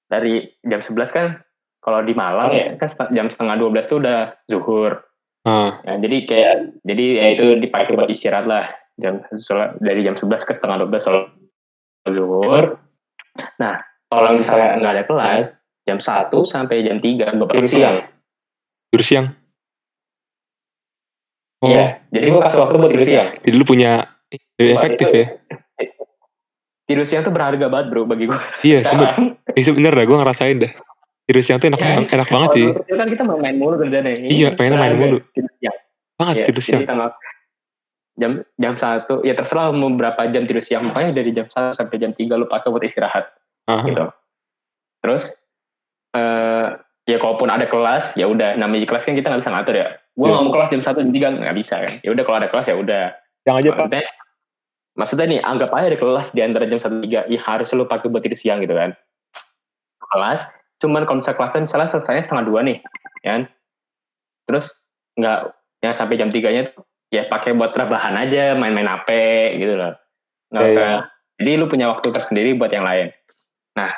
[0.08, 1.28] Dari jam 11 kan
[1.82, 5.02] kalau di Malang ya kan jam setengah 12 tuh udah zuhur.
[5.48, 8.68] Ah, Ya, jadi kayak jadi ya itu dipakai buat istirahat lah
[8.98, 11.26] jam sholat- dari jam 11 ke setengah 12 sholat
[12.06, 12.82] zuhur.
[13.58, 15.44] Nah, kalau misalnya nggak ada kelas
[15.84, 17.98] jam 1 sampai jam 3 gue pakai siang.
[18.88, 19.28] tidur siang
[21.58, 23.30] oh Iya, jadi gue kasih waktu buat tidur siang.
[23.38, 23.92] jadi lu punya
[24.58, 25.28] lebih efektif itu- ya
[26.88, 28.40] Tidur siang tuh berharga banget bro bagi gue.
[28.64, 30.72] iya sebenernya Iya bener dah, gue ngerasain dah.
[31.26, 32.66] Tidur siang tuh enak, banget- enak banget sih.
[32.88, 34.08] Kan kita mau main mulu kerjanya.
[34.08, 35.18] Ini Iya, pengennya main mulu.
[35.30, 35.76] Tidur siang.
[36.16, 36.80] Banget Iya, tidur siang.
[36.80, 37.10] Jadi tanggal
[38.18, 41.96] jam jam satu ya terserah mau berapa jam tidur siang pokoknya dari jam 1 sampai
[42.02, 43.30] jam 3 lu pakai buat istirahat
[43.68, 44.08] Ah, gitu.
[45.04, 45.36] Terus
[46.16, 46.68] eh
[47.08, 49.88] ya kalaupun ada kelas ya udah namanya kelas kan kita nggak bisa ngatur ya.
[50.16, 51.94] Gue nggak mau kelas jam satu jam tiga nggak bisa kan.
[52.02, 53.06] Ya udah kalau ada kelas ya udah.
[53.44, 53.78] Yang aja pak.
[53.78, 54.04] Maksudnya
[54.98, 58.08] maksudnya nih anggap aja ada kelas di antara jam satu tiga ya harus lu pakai
[58.10, 58.98] buat tidur siang gitu kan
[60.08, 60.42] kelas
[60.82, 62.78] cuman kalau misalnya kelasnya misalnya selesai setengah dua nih
[63.22, 63.42] ya kan?
[64.50, 64.66] terus
[65.22, 65.54] nggak
[65.86, 69.10] yang sampai jam tiganya tuh ya pakai buat rebahan aja main-main HP
[69.60, 69.94] gitu loh.
[70.52, 70.84] Nggak Iya, usah.
[70.84, 70.98] iya.
[71.38, 73.12] jadi lu punya waktu tersendiri buat yang lain.
[73.76, 73.92] Nah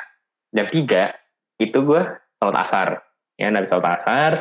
[0.50, 1.14] jam tiga
[1.58, 2.02] itu gue
[2.38, 2.88] sholat asar
[3.36, 4.32] ya habis sholat asar.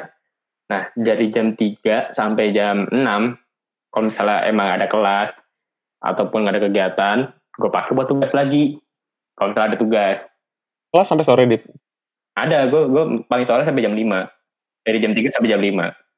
[0.69, 3.01] Nah dari jam 3 sampai jam 6
[3.89, 5.33] kalau misalnya emang ada kelas
[6.05, 7.17] ataupun nggak ada kegiatan
[7.57, 8.77] gue pakai buat tugas lagi.
[9.33, 10.17] Kalau misalnya ada tugas.
[10.89, 11.63] Kelas sampai sore, Dit.
[12.33, 14.25] ada gue gue paling sore sampai jam 5
[14.83, 16.08] dari jam 3 sampai jam 5 Jadi,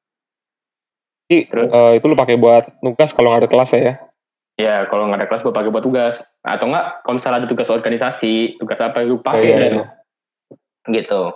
[1.48, 1.70] Terus?
[1.72, 3.96] eh, itu lu pakai buat tugas kalau nggak ada kelas ya.
[4.60, 6.20] ya kalau nggak ada kelas gue pakai buat tugas.
[6.44, 9.86] Atau enggak kalau misalnya ada tugas organisasi tugas apa gue pakai Oh, iya, iya.
[10.92, 11.32] gitu.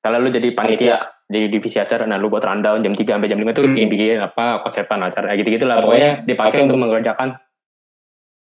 [0.00, 3.42] Kalau lu jadi panitia di divisi acara nah lu buat rundown jam 3 sampai jam
[3.42, 5.82] 5 tuh bikin bikin apa konsepan acara gitu gitu lah.
[5.82, 7.36] Pokoknya dipakai untuk mengerjakan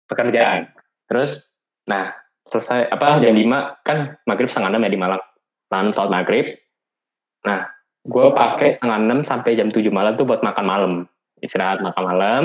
[0.05, 0.69] pekerjaan.
[1.07, 1.39] Terus
[1.87, 2.11] nah
[2.51, 5.23] selesai apa jam 5 kan maghrib setengah 6 ya di Malang.
[5.71, 6.45] Lalu sholat maghrib.
[7.47, 7.72] Nah
[8.03, 10.91] gue pakai setengah 6 sampai jam 7 malam tuh buat makan malam
[11.39, 12.43] istirahat makan malam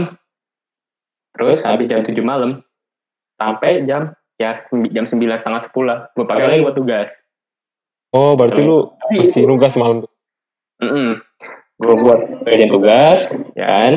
[1.35, 2.63] terus habis jam 7 malam
[3.39, 4.63] sampai jam ya
[4.95, 7.09] jam 9 setengah 10 lah gue pakai lagi buat tugas
[8.09, 10.13] Oh, berarti lu masih nugas malam tuh.
[10.81, 11.21] Mm
[11.79, 13.23] Gue buat bagian tugas,
[13.55, 13.93] ya kan?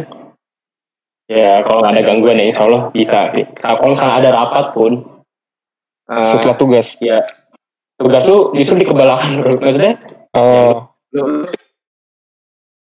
[1.31, 3.31] Ya kalau nggak ada gangguan ya insya Allah bisa.
[3.57, 4.91] Kalau misalnya ada rapat pun,
[6.11, 6.87] eh, Setelah tugas.
[6.99, 7.23] ya
[7.97, 9.31] tugas lu justru dikebalakan.
[9.63, 9.95] Maksudnya
[10.31, 10.80] Oh,
[11.11, 11.47] lu,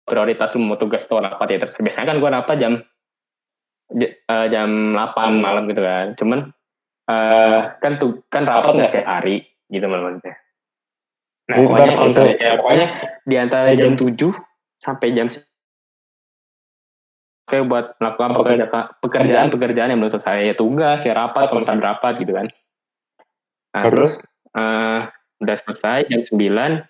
[0.04, 2.72] prioritas lu mau tugas atau rapat ya terus biasanya kan gue rapat jam
[3.94, 6.14] eh, jam 8 malam gitu kan.
[6.18, 6.38] Cuman
[7.11, 10.35] eh, kan tuh kan rapat nggak setiap hari gitu malamnya.
[11.50, 12.87] Nah, Jadi pokoknya kalau misalnya, ya, pokoknya
[13.26, 14.30] di antara jam 7
[14.80, 15.26] sampai jam
[17.50, 18.70] kayak buat melakukan pekerjaan
[19.02, 22.46] pekerjaan-pekerjaan yang belum selesai ya tugas ya rapat kalau misalnya rapat gitu kan
[23.74, 24.12] nah terus
[24.54, 25.00] eh,
[25.42, 26.87] udah selesai jam 9 langsung-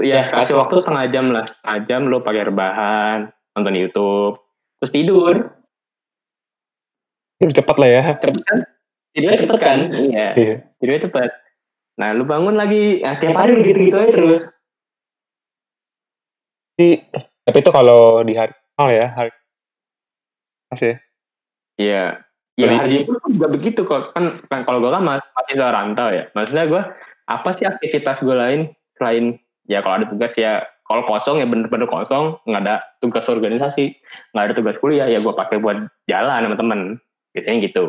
[0.00, 3.18] ya kasih waktu setengah jam lah setengah jam lo pakai rebahan
[3.52, 4.40] nonton YouTube
[4.80, 5.34] terus tidur
[7.36, 8.02] itu cepat lah ya.
[8.16, 8.58] cepet kan
[9.12, 10.54] tidurnya cepet kan iya Iya.
[10.80, 11.30] tidurnya cepet
[12.00, 14.42] nah lu bangun lagi nah, tiap hari gitu-gitu aja terus
[16.72, 17.04] Tapi,
[17.44, 19.30] tapi itu kalau di hari oh ya, hari
[20.66, 20.96] Mas ya.
[21.76, 22.04] Iya.
[22.56, 24.16] Ya Beli- hari itu juga begitu kok.
[24.16, 26.32] Kan, kan kalau gue kan mas- masih seorang rantau ya.
[26.32, 26.82] Maksudnya gue,
[27.28, 28.60] apa sih aktivitas gue lain
[29.02, 29.34] selain,
[29.66, 33.98] ya kalau ada tugas ya, kalau kosong ya bener-bener kosong, nggak ada tugas organisasi,
[34.30, 36.80] nggak ada tugas kuliah, ya gue pakai buat jalan sama temen.
[37.34, 37.84] Gitu gitu.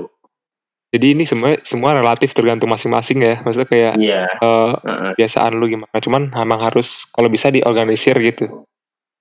[0.93, 3.41] Jadi ini semua semua relatif tergantung masing-masing ya.
[3.41, 4.23] Maksudnya kayak Iya.
[4.29, 5.11] eh, heeh.
[5.17, 5.89] kebiasaan lu gimana.
[5.97, 8.65] Cuman emang harus kalau bisa diorganisir gitu.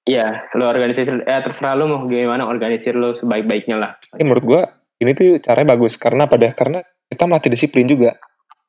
[0.05, 3.90] Iya, lo organisasi, eh terserah lo mau gimana organisir lo sebaik-baiknya lah.
[4.11, 4.62] Tapi menurut gua
[5.00, 8.18] ini tuh caranya bagus karena pada karena kita melatih disiplin juga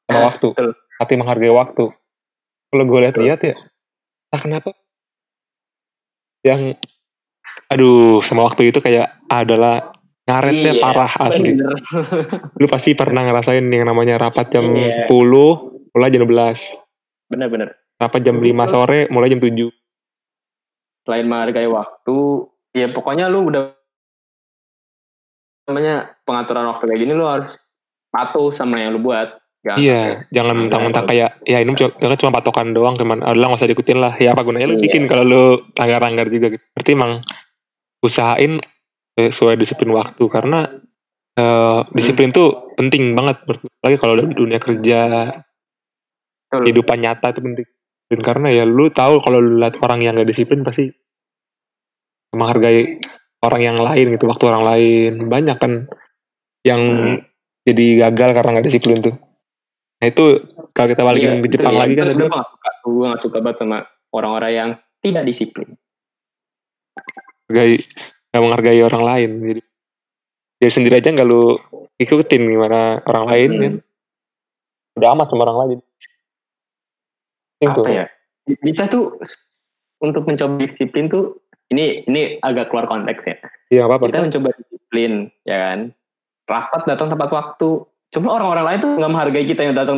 [0.07, 0.47] sama Eh, waktu.
[0.55, 0.69] betul.
[1.01, 1.85] Latih menghargai waktu.
[2.73, 3.53] Kalau gue lihat-lihat ya,
[4.33, 4.69] entah kenapa
[6.41, 6.73] yang
[7.69, 9.93] aduh sama waktu itu kayak adalah
[10.25, 11.53] ngaretnya Iya, parah asli.
[11.53, 11.77] Bener.
[12.57, 15.05] Lu pasti pernah ngerasain yang namanya rapat jam Iya.
[15.05, 16.57] 10, mulai jam 12.
[17.29, 17.77] Bener-bener.
[18.01, 19.69] Rapat jam 5 sore, mulai jam 7.
[21.03, 23.75] selain menghargai waktu ya pokoknya lu udah
[25.67, 27.51] namanya pengaturan waktu kayak gini lu harus
[28.07, 32.35] patuh sama yang lu buat Jangan Iya, jangan mentang-mentang kayak ya ini cuma, ini cuma
[32.35, 34.13] patokan doang cuman adalah nggak usah diikutin lah.
[34.19, 34.83] Ya apa gunanya lu Iya.
[34.91, 35.43] bikin kalau lu
[35.79, 36.63] langgar-langgar juga gitu.
[36.75, 37.11] Berarti emang
[38.03, 38.59] usahain
[39.15, 40.67] sesuai disiplin waktu karena
[41.33, 44.99] eh, disiplin tuh penting banget apalagi kalau di dunia kerja
[45.31, 46.61] Betul.
[46.67, 47.67] kehidupan nyata itu penting
[48.11, 50.91] dan karena ya lu tahu kalau lu lihat orang yang gak disiplin pasti
[52.33, 52.99] menghargai
[53.41, 55.73] orang yang lain gitu waktu orang lain banyak kan
[56.61, 57.17] yang Hmm.
[57.65, 59.15] jadi gagal karena nggak disiplin tuh
[60.03, 60.25] nah itu
[60.75, 62.03] kalau kita balikin Iya, ke Jepang itu lagi ya.
[62.03, 63.77] kan gue gak suka gue gak suka banget sama
[64.11, 65.79] orang-orang yang tidak disiplin.
[67.47, 67.87] Nggak
[68.35, 69.61] menghargai orang lain jadi
[70.59, 71.55] jadi sendiri aja nggak lu
[71.95, 73.61] ikutin gimana orang lain Hmm.
[73.61, 73.73] kan?
[74.93, 75.79] Udah amat sama orang lain.
[77.57, 78.05] Penting apa ya?
[78.59, 79.05] Kita tuh
[79.99, 81.39] untuk mencoba disiplin tuh
[81.71, 83.35] ini ini agak keluar konteks ya.
[83.71, 85.79] Iya apa apa kita mencoba disiplin ya kan?
[86.43, 87.69] Rapat datang tepat waktu
[88.13, 89.97] cuma orang-orang lain tuh nggak menghargai kita yang datang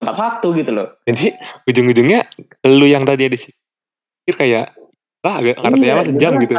[0.00, 0.88] tepat waktu gitu loh.
[1.06, 1.26] Jadi
[1.70, 2.20] ujung-ujungnya
[2.66, 4.74] lu yang tadi ada pikir kayak
[5.20, 6.54] lah agak ngerti Iya, apa sejam gitu.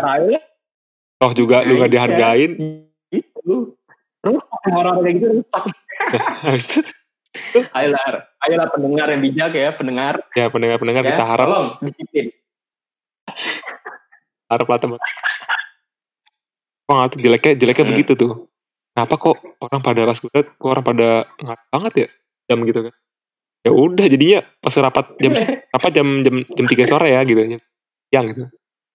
[1.22, 1.96] toh juga lu nggak iya.
[1.98, 2.52] dihargain.
[3.12, 3.76] gitu.
[4.22, 5.64] Rusak orang kayak gitu rusak.
[7.72, 10.20] Ayolah ayolah pendengar yang bijak ya pendengar.
[10.36, 11.48] Ya pendengar-pendengar ya kita harap.
[11.48, 12.28] tolong disiplin.
[14.52, 15.00] Harap lah teman.
[16.92, 17.92] Emang tuh jeleknya jeleknya Hmm.
[17.96, 18.51] begitu tuh
[19.02, 21.10] kenapa kok orang pada gue liat, kok orang pada
[21.42, 22.08] ngat banget ya?
[22.54, 22.94] Jam gitu kan.
[23.66, 25.34] Ya udah jadinya pas rapat jam
[25.74, 27.42] rapat jam jam jam tiga sore ya gitu.
[28.14, 28.44] Yang gitu.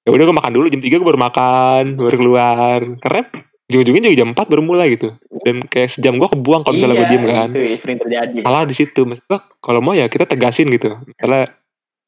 [0.07, 0.67] Ya udah gue makan dulu.
[0.71, 2.79] Jam tiga gue baru makan baru keluar.
[3.03, 3.23] Karena
[3.67, 5.11] ujung-ujungnya juga jam 4 baru mulai gitu.
[5.43, 7.49] Dan kayak sejam gue kebuang kalau misalnya gue Iya, diem kan.
[7.51, 8.39] itu sering terjadi.
[8.47, 9.01] Salah di situ.
[9.03, 10.95] Maksud gua kalau mau ya kita tegasin gitu.
[11.03, 11.51] Misalnya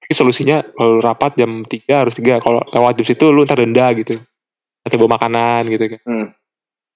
[0.06, 3.90] ini solusinya kalau rapat jam 3 harus 3 kalau lewat jam situ lu ntar denda
[3.98, 4.14] gitu.
[4.86, 6.00] Atau bawa makanan gitu kan.
[6.06, 6.26] Hmm.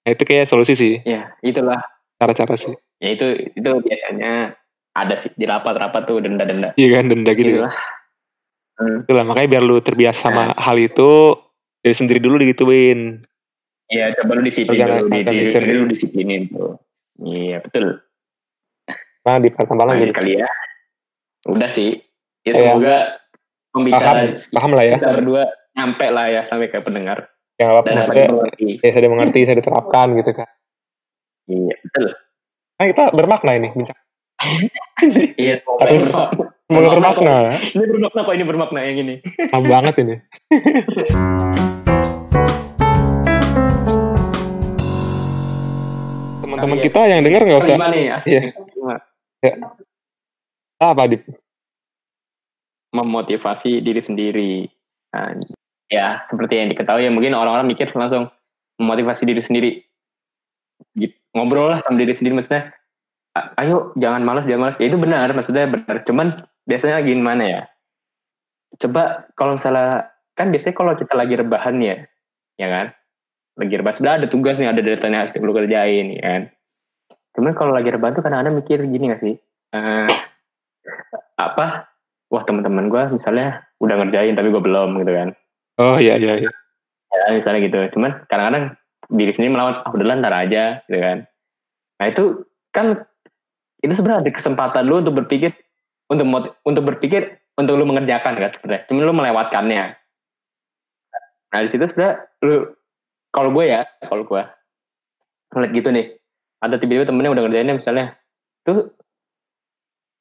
[0.02, 1.80] Nah, itu kayak solusi sih ya itulah
[2.18, 4.54] cara-cara sih ya itu itu biasanya
[4.92, 7.74] ada sih di rapat-rapat tuh denda-denda iya kan denda gitu Itulah.
[8.78, 8.98] Hmm.
[9.04, 11.36] itulah makanya biar lu terbiasa sama hal itu
[11.80, 13.22] dari sendiri dulu digituin
[13.92, 15.52] Iya, coba lu disiplin Jangan- dulu, di diri disiplin.
[15.52, 16.80] sendiri lu disiplinin tuh.
[17.20, 18.00] Iya, betul.
[19.20, 20.48] nah di Nah, lagi jadi kali ya.
[21.44, 22.00] Udah sih.
[22.40, 23.20] Ya semoga
[23.68, 25.42] paham pembicaraan paham lah ya kita berdua
[25.76, 27.28] nyampe lah ya sampai ke pendengar
[27.62, 28.68] yang apa dan maksudnya mengerti.
[28.82, 30.48] ya saya mengerti saya diterapkan gitu kan
[31.42, 32.06] Iya, betul.
[32.74, 33.98] nah kita bermakna ini bincang
[35.38, 36.46] Iya, Tapi- bermakna.
[36.90, 37.36] bermakna
[37.70, 39.14] Ini bermakna kok ini bermakna yang ini.
[39.50, 40.14] paham banget ini
[46.42, 46.84] teman-teman iya.
[46.84, 48.30] kita yang denger nggak usah nih, asik.
[48.30, 48.40] Iya.
[48.60, 48.96] Kelima.
[50.82, 51.16] apa di
[52.92, 54.52] Memotivasi diri sendiri.
[55.16, 55.32] Nah,
[55.92, 58.32] ya, seperti yang diketahui ya mungkin orang-orang mikir langsung
[58.80, 59.70] memotivasi diri sendiri.
[60.96, 61.12] Gitu.
[61.36, 62.72] Ngobrol lah sama diri sendiri maksudnya
[63.32, 65.96] "A- ayo jangan malas jangan malas ya itu benar maksudnya benar.
[66.08, 67.60] Cuman biasanya gimana ya?
[68.80, 71.96] Coba kalau misalnya kan biasanya kalau kita lagi rebahan ya
[72.56, 72.86] ya kan?
[73.60, 76.42] Lagi rebahan sudah ada tugas nih ada datanya harus perlu kerjain ya kan?
[77.36, 79.36] Cuman kalau lagi rebahan tuh kadang-kadang mikir gini gak sih?
[79.72, 80.12] Eh,
[81.40, 81.88] apa?
[82.28, 85.28] Wah teman-teman gue misalnya udah ngerjain tapi gue belum gitu kan
[85.80, 86.50] oh iya iya iya.
[87.12, 87.78] Ya misalnya gitu.
[87.96, 88.76] Cuman kadang-kadang
[89.12, 91.18] diri sendiri melawan ah udahlah ntar aja gitu kan.
[92.00, 92.24] Nah itu
[92.72, 92.86] kan
[93.84, 95.52] itu sebenarnya ada kesempatan lu untuk berpikir
[96.08, 96.26] untuk
[96.64, 98.82] untuk berpikir untuk lu mengerjakan kan sebenarnya.
[98.88, 99.84] Cuman lu melewatkannya.
[101.52, 102.72] Nah di situ sebenarnya lu
[103.32, 104.42] kalau gue ya kalau gue
[105.52, 106.06] ngeliat gitu nih
[106.64, 108.06] ada tiba-tiba temennya udah ngerjainnya misalnya
[108.64, 108.92] tuh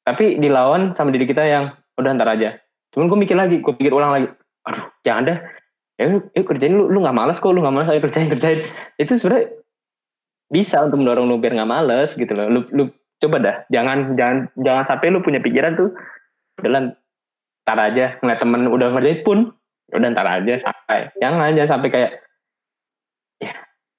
[0.02, 2.58] tapi dilawan sama diri kita yang udah ntar aja.
[2.92, 4.28] Cuman gue mikir lagi gue pikir ulang lagi
[5.02, 5.38] jangan dah
[6.00, 8.66] ya lu, yuk kerjain lu lu nggak malas kok lu nggak malas ayo kerjain kerjain.
[8.98, 9.52] Itu sebenarnya
[10.52, 12.48] bisa untuk mendorong lu biar nggak males gitu loh.
[12.48, 12.90] Lu lu
[13.22, 15.94] coba dah jangan jangan jangan sampai lu punya pikiran tuh
[16.58, 16.90] udah
[17.62, 19.38] ntar aja ngeliat temen udah ngerjain pun
[19.94, 21.12] udah ntar aja sampai.
[21.22, 22.12] Jangan jangan sampai kayak
[23.38, 23.52] ya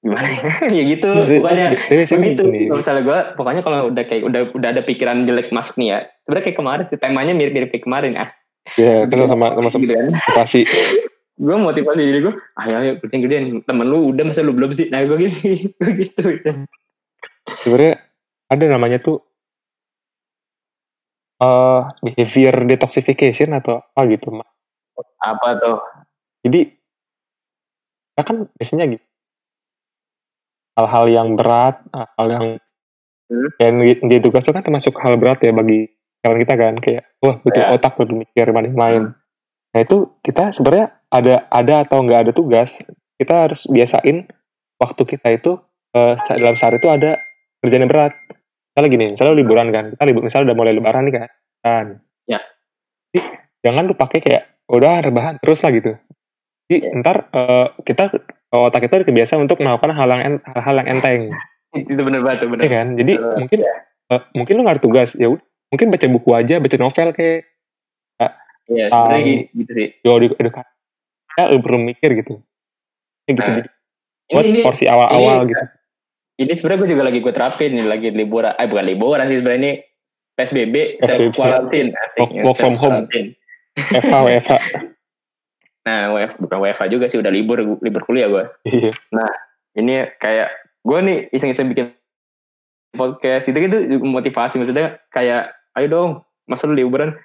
[0.03, 0.43] gimana ya?
[0.77, 1.65] Ya gitu pokoknya
[2.11, 2.43] begitu.
[2.67, 5.99] kalau misalnya gue pokoknya kalau udah kayak udah udah ada pikiran jelek masuk nih ya
[6.27, 8.29] sebenarnya kayak kemarin sih temanya mirip-mirip kayak kemarin ah
[8.79, 10.61] ya kan sama sama gitu kan motivasi.
[11.33, 14.87] Gue motivasi diri gue ayo ayo kerjain kerjain temen lu udah masa lu belum sih?
[14.93, 16.21] Nah gue gini gue gitu
[17.65, 17.99] sebenarnya
[18.53, 19.17] ada namanya tuh
[21.41, 24.47] eh behavior detoxification atau apa gitu Mak.
[25.25, 25.79] apa tuh?
[26.45, 26.69] Jadi
[28.13, 29.05] ya kan biasanya gitu.
[30.77, 32.45] Hal-hal yang berat hal yang
[33.31, 33.49] Hmm.
[33.57, 35.87] dan di, di tugas itu kan termasuk hal berat ya bagi
[36.23, 37.69] kawan kita kan kayak wah butuh Ya.
[37.71, 39.11] otak butuh mikir main-main
[39.69, 42.71] nah itu kita sebenarnya ada ada atau nggak ada tugas
[43.15, 44.25] kita harus biasain
[44.75, 45.59] waktu kita itu
[45.91, 47.19] sa- dalam sehari itu ada
[47.59, 48.13] kerjaan yang berat
[48.69, 51.29] misalnya gini misalnya liburan kan kita libur misalnya udah mulai lebaran nih kan
[51.61, 51.85] kan
[52.23, 52.39] Ya.
[53.09, 53.19] Jadi,
[53.61, 55.91] jangan lu pakai kayak udah rebahan terus lah gitu
[56.65, 56.97] jadi Ya.
[56.97, 58.09] ntar eh, kita
[58.49, 61.21] otak kita udah kebiasa untuk melakukan hal yang hal-hal yang enteng
[61.75, 63.35] itu bener banget tuh bener Iya kan jadi Betul.
[63.37, 63.59] mungkin
[64.09, 67.49] eh, mungkin lu nggak ada tugas ya udah mungkin baca buku aja baca novel kayak
[68.63, 69.87] Iya Um, sebenarnya gitu, gitu sih.
[69.99, 70.63] jauh di dekat.
[71.35, 72.39] Ya lu perlu mikir gitu.
[73.27, 73.69] Ya gitu Nah, jadi
[74.31, 75.63] buat ini ini porsi awal-awal ini- gitu.
[76.39, 78.55] ini sebenarnya gue juga lagi gue terapin nih lagi liburan.
[78.55, 79.71] Eh bukan liburan sih sebenarnya ini
[80.33, 81.03] PSBB PSBB.
[81.03, 82.19] self quarantine asik.
[82.23, 83.03] Work- ya, work from home.
[83.75, 84.57] Eva Eva
[85.83, 88.95] nah WF, bukan WFA juga sih udah libur libur kuliah gue iya.
[89.75, 90.47] Ini kayak
[90.79, 91.91] gue nih iseng-iseng bikin
[92.93, 94.55] podcast itu gitu motivasi.
[94.55, 96.11] Maksudnya kayak ayo dong
[96.45, 97.15] masa lu liburan?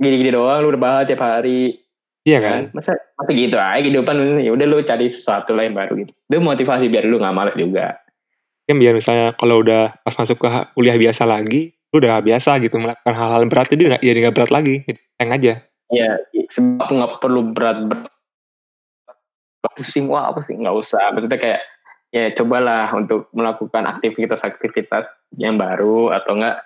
[0.00, 1.78] Gini-gini doang lu udah bahas tiap hari.
[2.22, 2.70] Iya kan?
[2.70, 2.78] kan?
[2.78, 6.12] Masa masa gitu aja kehidupan ya udah lu cari sesuatu yang baru gitu.
[6.14, 7.98] Itu motivasi biar lu nggak males juga.
[8.66, 10.48] Kan biar misalnya kalau udah pas masuk ke
[10.78, 14.50] kuliah biasa lagi lu udah biasa gitu melakukan hal-hal berat jadi nggak jadi nggak berat
[14.54, 14.74] lagi.
[14.88, 15.52] Enteng aja.
[15.92, 16.10] Ya
[16.48, 18.08] sebab nggak perlu berat berat.
[19.72, 21.14] Pusing wah apa sih nggak usah.
[21.14, 21.60] Maksudnya kayak
[22.12, 25.08] ya cobalah untuk melakukan aktivitas-aktivitas
[25.40, 26.60] yang baru atau enggak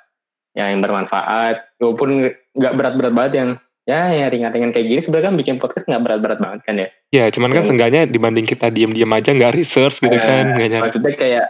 [0.56, 3.50] yang bermanfaat walaupun nggak berat-berat banget yang
[3.86, 7.24] ya yang ringan-ringan kayak gini sebenarnya kan bikin podcast nggak berat-berat banget kan ya ya
[7.30, 7.68] cuman kan Iya.
[7.70, 11.46] seenggaknya dibanding kita diem-diem aja nggak research gitu Eh, kan nyari maksudnya kayak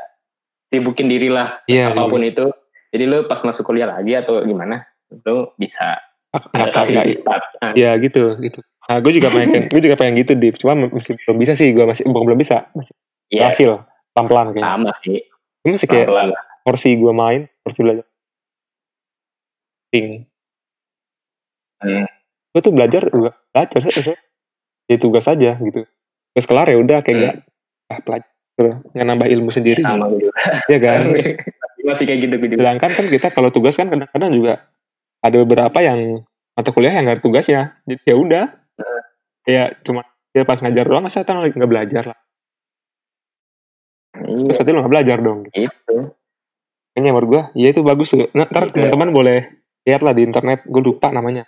[0.69, 1.95] sibukin diri lah Iya.
[1.95, 2.51] apa pun itu
[2.93, 4.85] jadi lu pas masuk kuliah lagi atau gimana
[5.25, 6.03] lu bisa
[6.35, 6.93] adaptasi
[7.23, 7.41] cepat
[7.73, 8.61] Iya gitu gitu.
[8.87, 11.83] Nah, gue juga pengen, gue juga pengen gitu di, cuma masih belum bisa sih, gue
[11.83, 12.95] masih belum bisa, masih
[13.35, 13.83] iya berhasil
[14.15, 14.71] pelan pelan kayaknya.
[14.71, 15.19] sama sih
[15.67, 16.07] Ini masih kayak
[16.63, 18.07] porsi gue main, porsi belajar.
[19.97, 20.29] Ping.
[21.81, 22.05] Hmm.
[22.53, 23.81] Gue tuh belajar, belajar,
[24.85, 25.89] jadi tugas aja gitu.
[26.37, 27.21] Terus kelar ya udah kayak Hmm.
[27.25, 27.37] nggak,
[27.89, 30.37] ah belajar, nggak nambah ilmu sendiri, sama juga
[30.69, 31.01] ya kan?
[31.87, 34.69] masih kayak gitu juga Sedangkan kan kita kalau tugas kan kadang-kadang juga
[35.25, 36.21] ada beberapa yang
[36.53, 38.45] mata kuliah yang nggak ada tugasnya, jadi ya udah,
[39.49, 40.05] ya cuma
[40.37, 42.19] dia pas ngajar doang, masa kita nggak belajar lah.
[44.13, 45.41] Terus iya berarti lo nggak belajar dong.
[45.53, 45.97] itu
[46.97, 48.25] Kayaknya menurut gue, ya itu bagus tuh.
[48.33, 48.73] Nah, ntar Iya.
[48.73, 49.39] teman-teman boleh
[49.87, 51.47] lihat lah di internet, gue lupa namanya.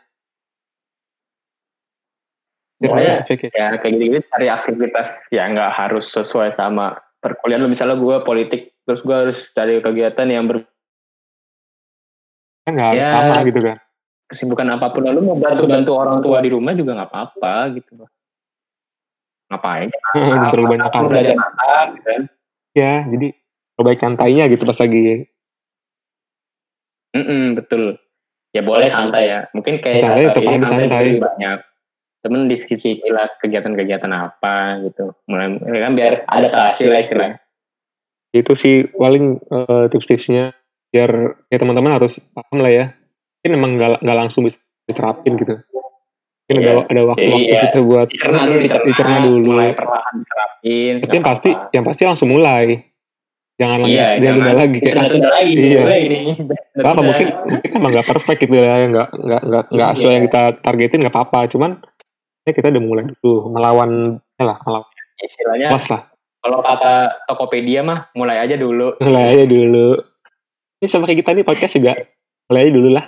[2.78, 3.34] Pokoknya ya.
[3.50, 8.70] ya kayak gitu-gitu cari aktivitas yang nggak harus sesuai sama perkuliahan lu misalnya gue politik
[8.86, 10.46] terus gue harus cari kegiatan yang
[12.62, 13.10] Kan nggak Ya.
[13.18, 13.82] sama gitu kan.
[14.28, 18.06] berkesibukan apa pun lalu mau bantu-bantu orang tua di rumah juga nggak apa-apa gitu
[19.48, 22.22] ngapain Jangan terlalu banyak gitu kan
[22.76, 23.34] Ya, jadi
[23.74, 25.26] perbaik santainya gitu pas lagi.
[27.16, 27.98] Mm-mm, betul
[28.52, 31.20] ya boleh santai ya mungkin kayak Santai, ini aja santai santai.
[31.20, 31.58] banyak
[32.18, 37.38] temen diskusi lah kegiatan-kegiatan apa gitu mulai ya kan biar adaptasi lah istilahnya
[38.28, 40.52] Itu sih paling eh, tips-tipsnya
[40.92, 41.10] biar
[41.48, 42.86] ya teman-teman harus paham lah ya.
[43.40, 45.56] Mungkin emang nggak nggak langsung bisa diterapin gitu.
[45.56, 46.68] Mungkin Iya.
[46.68, 49.48] ada ada waktu-waktu Jadi, ya, kita buat dicerna dulu dicerna, dicerna dulu.
[49.52, 52.87] mulai perlahan diterapin Tapi yang pasti yang pasti langsung mulai.
[53.58, 54.22] Jangan lagi Iya, jangan.
[54.22, 55.82] jangan tunda lagi kayak tunda lagi Iya.
[55.98, 56.16] ini
[56.78, 58.74] apa mungkin mungkin emang nggak perfect gitu ya.
[58.86, 59.96] Nggak nggak nggak nggak Iya.
[59.98, 61.40] sesuai yang kita targetin nggak apa-apa.
[61.50, 61.70] Cuman
[62.46, 63.90] ya kita udah mulai dulu melawan
[64.32, 64.88] ya lah melawan.
[65.18, 66.02] Istilahnya kelas lah.
[66.38, 66.94] kalau kata
[67.26, 68.94] Tokopedia mah mulai aja dulu.
[69.02, 69.98] Mulai aja dulu.
[70.78, 71.98] Ini sama kayak kita nih podcast juga.
[72.46, 73.04] Mulai aja dulu lah.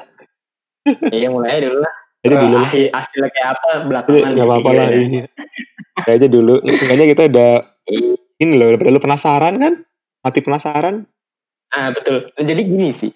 [1.15, 1.93] Iya mulai aja dulu lah.
[2.21, 2.71] Jadi dulu lah.
[2.91, 5.11] Hasilnya kayak apa belakangan nggak apa-apa lah dipikirin.
[5.15, 5.25] iya.
[5.95, 6.55] Mulai aja dulu.
[6.59, 7.51] Makanya kita udah
[7.87, 8.13] Iya.
[8.41, 9.75] ini loh daripada lu penasaran kan
[10.21, 11.05] mati penasaran?
[11.71, 12.29] Ah betul.
[12.35, 13.11] Jadi gini sih.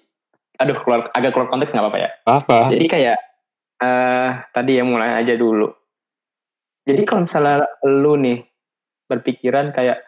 [0.57, 2.09] Aduh keluar agak keluar konteks nggak apa-apa ya.
[2.23, 2.57] Apa?
[2.71, 3.17] Jadi kayak
[3.75, 5.67] eh tadi yang mulai aja dulu.
[6.85, 8.39] Jadi kalau misalnya lu nih
[9.05, 9.99] berpikiran kayak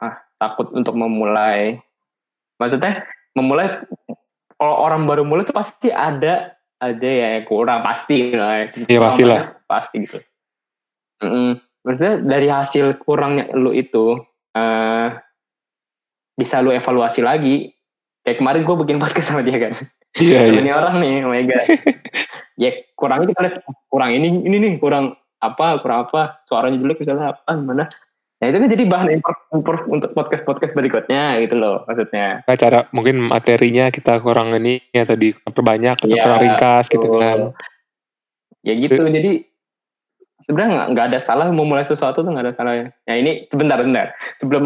[0.00, 1.76] ah takut untuk memulai.
[2.56, 3.04] Maksudnya
[3.34, 3.82] memulai
[4.54, 9.38] kalau orang baru mulai tuh pasti ada aja ya kurang pasti lah Iya, Kurang pastilah.
[9.40, 10.18] banyak, pasti gitu.
[11.22, 11.50] Mm-mm.
[11.80, 14.18] maksudnya dari hasil kurangnya lu itu
[14.52, 14.93] eh
[16.44, 17.72] bisa lu evaluasi lagi.
[18.24, 19.72] Kayak kemarin gue bikin podcast sama dia kan.
[20.14, 20.60] Iya iya.
[20.60, 21.66] Ini orang nih oh my god
[22.54, 23.56] ya kurang kita lihat
[23.90, 26.44] kurang ini ini nih kurang apa kurang apa.
[26.46, 27.84] Suaranya jelek misalnya apa gimana.
[28.38, 32.44] Nah itu kan jadi bahan improve, improve untuk podcast podcast berikutnya gitu loh maksudnya.
[32.44, 37.38] Nah, cara mungkin materinya kita kurang ini atau diperbanyak atau Iya, kurang ringkas gitu kan.
[38.62, 39.00] Ya gitu.
[39.00, 39.48] Jadi
[40.44, 42.86] sebenarnya nggak- ada salah mau mulai sesuatu tuh nggak ada salahnya.
[43.08, 44.64] Nah ini sebentar sebentar sebelum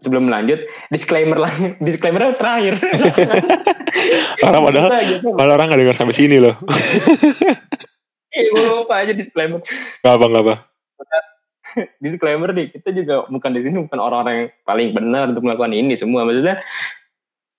[0.00, 2.76] sebelum lanjut disclaimer lagi disclaimer terakhir
[4.46, 5.28] Orang padahal gitu.
[5.36, 6.56] Orang nggak dengar sampai sini loh.
[8.30, 9.58] Iya, gue lupa aja disclaimer
[10.06, 10.54] Gak apa gak apa.
[11.98, 15.98] disclaimer nih kita juga bukan di sini bukan orang-orang yang paling benar untuk melakukan ini
[15.98, 16.62] semua maksudnya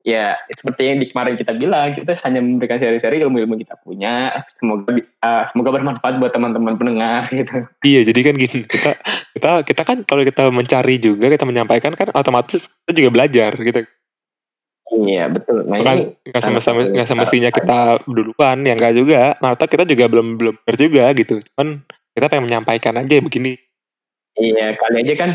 [0.02, 4.98] ya seperti yang di kemarin kita bilang kita hanya memberikan seri-seri ilmu-ilmu kita punya semoga
[5.22, 8.92] ah, semoga bermanfaat buat teman-teman pendengar gitu Iya jadi kan gini kita
[9.38, 13.86] kita kita kan kalau kita mencari juga kita menyampaikan kan otomatis kita juga belajar gitu.
[14.92, 16.92] iya betul nah ini nggak sama sama betul.
[17.00, 17.80] nggak semestinya kita
[18.12, 19.40] duluan ya nggak juga.
[19.40, 21.40] Nah atau kita juga belum belum juga gitu.
[21.40, 21.80] Cuman
[22.12, 23.56] kita pengen menyampaikan aja begini.
[24.36, 25.32] iya kali aja kan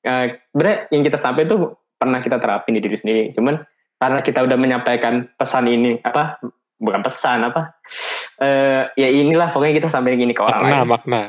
[0.00, 3.64] eh, sebenarnya yang kita sampai tuh pernah kita terapin di diri sendiri cuman
[3.96, 6.36] karena kita udah menyampaikan pesan ini apa
[6.76, 7.72] bukan pesan apa
[8.38, 10.88] eh ya inilah pokoknya kita sampaikan gini ke orang Makna lain.
[10.88, 11.20] makna.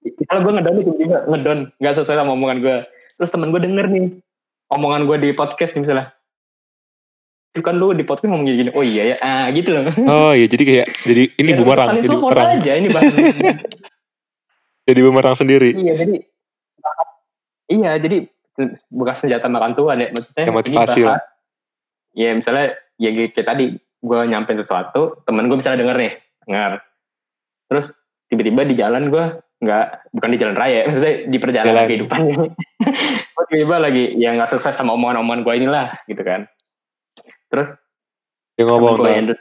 [0.00, 2.76] misalnya gue ngedon nih tiba-tiba ngedon nggak sesuai sama omongan gue
[3.14, 4.04] terus temen gue denger nih
[4.68, 6.08] omongan gue di podcast nih misalnya.
[7.48, 9.88] Itu kan lu di podcast ngomong gini, oh iya ya ah gitu loh.
[10.06, 13.12] Oh iya jadi kayak jadi ini Biar bumerang jadi bumerang aja ini bahan.
[14.88, 15.70] Jadi bumerang sendiri.
[15.74, 16.14] iya jadi
[17.68, 18.16] iya jadi
[18.88, 21.20] bekas senjata makan tuan ya maksudnya Ya, ini motivasi bahan- lah.
[22.14, 26.12] Ya misalnya ya gitu kayak tadi gue nyampein sesuatu temen gue misalnya denger nih
[26.46, 26.72] denger
[27.68, 27.86] terus
[28.28, 29.24] tiba-tiba di jalan gue
[29.58, 31.88] nggak bukan di jalan raya maksudnya di perjalanan Jalan.
[31.90, 32.18] kehidupan.
[33.38, 36.50] Gue tiba-tiba lagi ya nggak sesuai sama omongan-omongan gue inilah gitu kan.
[37.50, 37.70] Terus
[38.58, 39.38] Dia ngomong gue yang udah,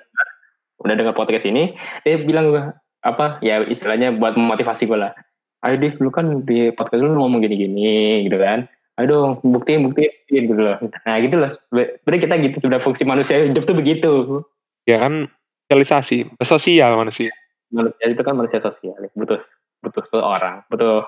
[0.85, 1.73] udah denger podcast ini
[2.05, 2.61] dia bilang gue
[3.01, 5.17] apa ya istilahnya buat memotivasi gue lah.
[5.65, 10.11] Ayo deh lu kan di podcast lu ngomong gini-gini gitu kan aduh buktiin buktiin
[10.49, 10.77] gitu loh.
[11.05, 11.49] Nah gitu loh.
[11.71, 14.41] Berarti kita gitu sudah fungsi manusia hidup tuh begitu.
[14.89, 15.29] Ya kan
[15.69, 17.31] sosialisasi sosial manusia.
[17.69, 19.39] Manusia itu kan manusia sosial butuh
[19.85, 21.05] butuh orang butuh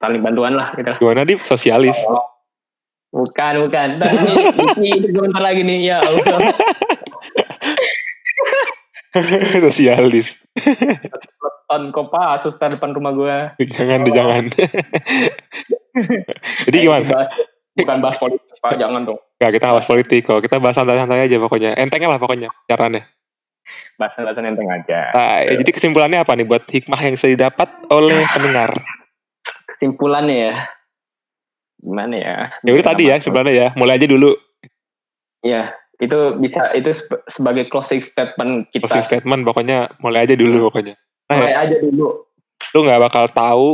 [0.00, 0.92] saling bantuan lah gitu.
[1.00, 1.96] Gimana di sosialis.
[2.08, 2.24] Oh,
[3.12, 4.00] bukan bukan.
[4.76, 6.52] Ini, ini lagi nih ya Allah.
[9.64, 10.36] Sosialis
[11.70, 13.36] on kopa asus depan rumah gue
[13.74, 14.44] jangan deh jangan
[16.70, 17.28] jadi gimana bahas,
[17.74, 20.40] bukan bahas politik pak jangan dong Gak, kita bahas politik kok.
[20.40, 21.76] Kita bahas santai-santai aja pokoknya.
[21.76, 23.04] Entengnya lah pokoknya caranya.
[24.00, 25.12] Bahasa-bahasa enteng aja.
[25.12, 28.72] Nah, ya, jadi kesimpulannya apa nih buat hikmah yang saya dapat oleh pendengar?
[29.74, 30.54] Kesimpulannya ya.
[31.82, 32.36] Gimana ya?
[32.64, 33.68] Ya udah tadi ya sebenarnya ya.
[33.76, 34.32] Mulai aja dulu.
[35.44, 36.90] Iya, itu bisa itu
[37.28, 38.88] sebagai closing statement kita.
[38.88, 40.96] Closing statement pokoknya mulai aja dulu pokoknya.
[41.26, 42.08] Nah, mulai ya, aja dulu.
[42.74, 43.68] Lu nggak bakal tahu,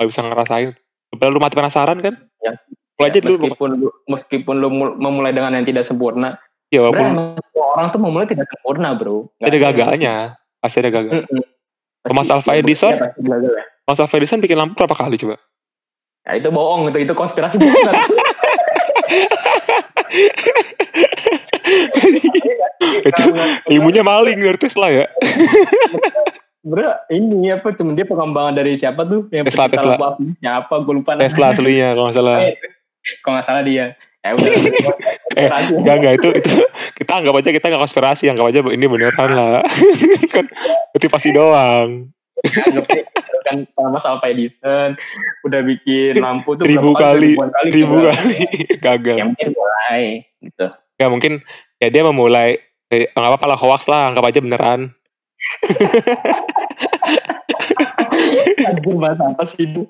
[0.00, 0.70] nggak bisa ngerasain.
[1.14, 2.14] Lu mati penasaran kan?
[2.40, 2.52] Ya,
[2.96, 3.44] Mulai aja dulu.
[3.44, 6.40] Meskipun lu, meskipun lu memulai dengan yang tidak sempurna.
[6.72, 7.38] Ya walaupun.
[7.74, 9.28] orang tuh memulai tidak sempurna bro.
[9.38, 10.14] Gak ada gagalnya.
[10.58, 11.28] Pasti ada gagal.
[11.28, 12.14] Mm -mm.
[12.14, 12.96] Mas Alfa Edison.
[12.96, 13.62] Ya, ya.
[13.84, 15.36] Mas Alfa Edison bikin lampu berapa kali coba?
[16.24, 16.88] Ya itu bohong.
[16.88, 17.74] Itu, itu konspirasi bohong.
[23.04, 23.22] itu
[23.74, 25.04] ilmunya maling dari Tesla ya.
[26.64, 27.76] Bro, ini apa?
[27.76, 29.28] Cuma dia pengembangan dari siapa tuh?
[29.28, 30.16] Yang Tesla, Tesla.
[30.16, 30.74] Siapa?
[30.80, 31.12] Gue lupa.
[31.20, 32.36] Tesla aslinya kalau nggak salah.
[32.40, 32.56] Eh,
[33.20, 33.86] kalau nggak salah dia.
[34.24, 34.48] Ya udah.
[35.44, 36.52] eh, enggak, enggak itu, itu
[36.96, 39.60] kita anggap aja kita nggak konspirasi, anggap aja ini beneran lah.
[40.34, 40.44] kan
[40.96, 42.08] itu pasti doang.
[43.44, 44.96] kan sama sama Edison
[45.44, 48.40] udah bikin lampu tuh ribu kali, kali ribu kali,
[48.84, 49.20] gagal.
[49.20, 50.04] Yang mungkin mulai
[50.40, 50.66] gitu.
[50.96, 51.32] Ya mungkin
[51.76, 52.56] ya dia memulai
[52.88, 54.96] nggak apa kalau hoax lah anggap aja beneran
[58.64, 59.82] Anjir bahas apa sih itu?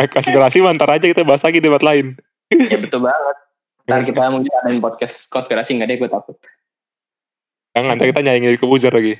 [0.00, 2.16] Eh, konspirasi mantar aja kita bahas lagi debat lain.
[2.50, 3.36] ya betul banget.
[3.88, 6.36] Ntar kita mungkin adain podcast konspirasi nggak deh gue takut.
[7.72, 9.14] Jangan, ntar kita nyanyi dari kebuzer lagi.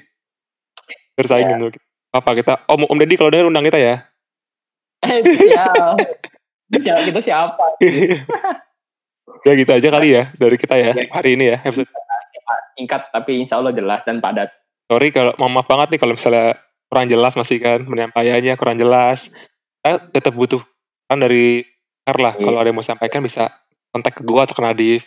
[1.16, 1.70] Bersaingin ya.
[2.12, 2.68] Apa kita?
[2.68, 3.94] Om Om Deddy kalau denger undang kita ya.
[5.02, 5.96] Eh, siap.
[6.72, 7.64] siapa kita siapa?
[9.46, 11.04] ya gitu aja kali ya dari kita ya, ya.
[11.10, 11.90] hari ini ya episode.
[12.72, 14.48] Singkat tapi insya Allah jelas dan padat
[14.92, 16.60] sorry kalau mau maaf banget nih kalau misalnya
[16.92, 19.24] kurang jelas masih kan penyampaiannya kurang jelas.
[19.80, 20.60] Kita tetap butuh
[21.08, 21.64] kan dari
[22.04, 22.44] Carla iya.
[22.44, 23.48] kalau ada yang mau sampaikan bisa
[23.88, 25.00] kontak ke gua atau ke Nadif.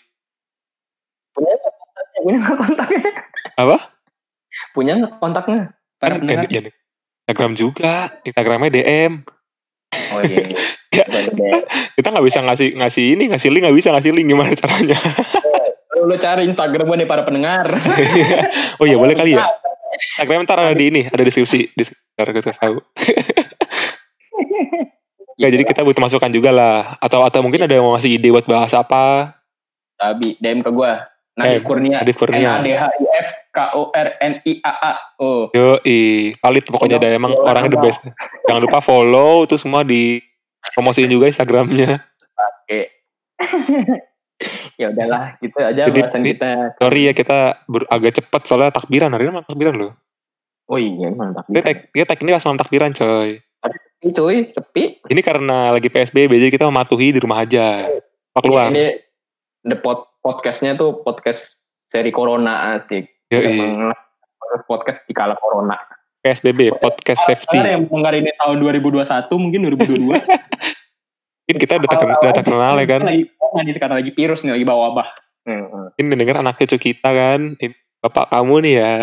[1.38, 2.20] Punya kontaknya?
[2.26, 3.10] Punya kontaknya?
[3.62, 3.78] Apa?
[4.74, 5.62] Punya nggak kontaknya?
[6.02, 6.62] Kan ya, ya,
[7.30, 9.14] Instagram juga Instagramnya DM
[9.96, 10.52] oh iya,
[10.92, 11.06] iya.
[11.08, 11.60] ya,
[11.96, 15.00] kita nggak bisa ngasih ngasih ini ngasih link nggak bisa ngasih link gimana caranya?
[15.96, 17.72] Lu cari Instagram gue nih para pendengar.
[18.76, 19.48] Oh iya boleh kali ya
[19.96, 21.84] Instagram ntar ada di ini, ada deskripsi, di
[22.16, 22.76] kita tahu.
[25.41, 26.78] ya, jadi kita butuh masukan juga lah.
[27.00, 29.36] Atau atau mungkin ada yang mau ngasih ide buat bahas apa?
[29.96, 30.93] Tapi DM ke gue.
[31.36, 32.00] Nadif Kurnia.
[32.00, 32.39] Nadif Kurnia.
[32.39, 34.93] N A D H I F K O R N I A A.
[35.20, 35.52] Oh.
[35.52, 38.00] Yo, i valid pokoknya ada emang orangnya the best.
[38.48, 40.24] Jangan lupa follow itu semua di
[40.72, 42.00] promosiin juga Instagramnya.
[42.39, 42.82] Oke.
[44.82, 46.76] ya udahlah gitu aja Jadi, bahasan kita.
[46.80, 49.14] sorry ya kita ber, agak cepet soalnya takbiran.
[49.16, 49.92] Hari ini malam takbiran loh.
[50.68, 51.64] Oh iya malam takbiran.
[51.94, 53.30] kita tag ini pas malam takbiran coy.
[53.40, 54.84] Sepi coy sepi.
[55.08, 57.88] Ini karena lagi psbb jadi kita mematuhi di rumah aja.
[58.36, 58.68] Pak keluar?
[58.68, 59.00] ini
[59.64, 61.56] the pod, podcastnya tuh podcast
[61.90, 63.08] seri corona asik.
[63.32, 63.92] Yoi.
[64.70, 65.76] podcast di kala corona.
[66.26, 67.54] PSBB, podcast safety.
[67.62, 70.10] yang mendengar ini tahun 2021, mungkin 2022.
[71.46, 73.02] Mungkin kita udah, terkenal, udah terkenal ya kan.
[73.06, 75.08] Lagi, lagi sekarang lagi virus nih, lagi bawa wabah.
[75.46, 75.93] Hmm.
[75.93, 78.93] Ini dengar anak cucu kita kan, ini, bapak kamu nih ya,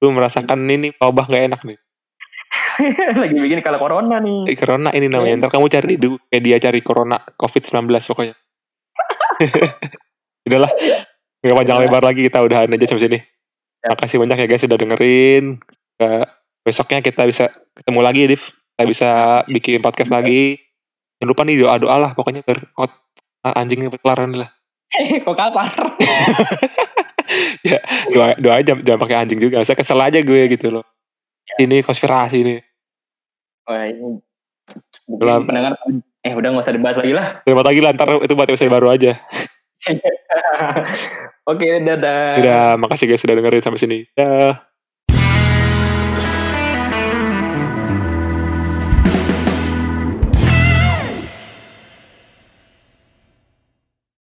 [0.00, 1.76] lu merasakan ini wabah gak enak nih.
[3.20, 4.48] lagi bikin kalau corona nih.
[4.48, 5.40] Eh, corona ini namanya, iya.
[5.44, 8.34] ntar kamu cari di media cari corona COVID-19 pokoknya.
[10.48, 10.72] Udahlah,
[11.44, 13.18] gak panjang lebar lagi kita udahan aja sampai sini.
[13.84, 13.92] Ya.
[13.92, 15.60] Makasih banyak ya guys sudah dengerin.
[16.00, 16.24] Uh,
[16.64, 18.42] besoknya kita bisa ketemu lagi, Div.
[18.72, 19.10] Kita bisa
[19.52, 20.63] bikin podcast lagi
[21.24, 22.60] jangan lupa nih doa doa lah pokoknya biar
[23.56, 24.52] anjingnya kelaran lah
[25.24, 25.96] kok kasar
[27.72, 27.80] ya
[28.12, 30.84] doa doa aja jangan pakai anjing juga saya kesel aja gue gitu loh
[31.48, 31.64] ya.
[31.64, 32.56] ini konspirasi ini
[33.64, 34.20] oh ini
[35.08, 35.48] Belum.
[35.48, 35.80] pendengar
[36.24, 38.92] eh udah gak usah dibahas lagi lah dibahas lagi lah ntar itu buat episode baru
[38.92, 39.16] aja
[41.44, 42.40] Oke, dadah.
[42.40, 43.98] Dadah, makasih guys sudah dengerin sampai sini.
[44.16, 44.64] Dadah.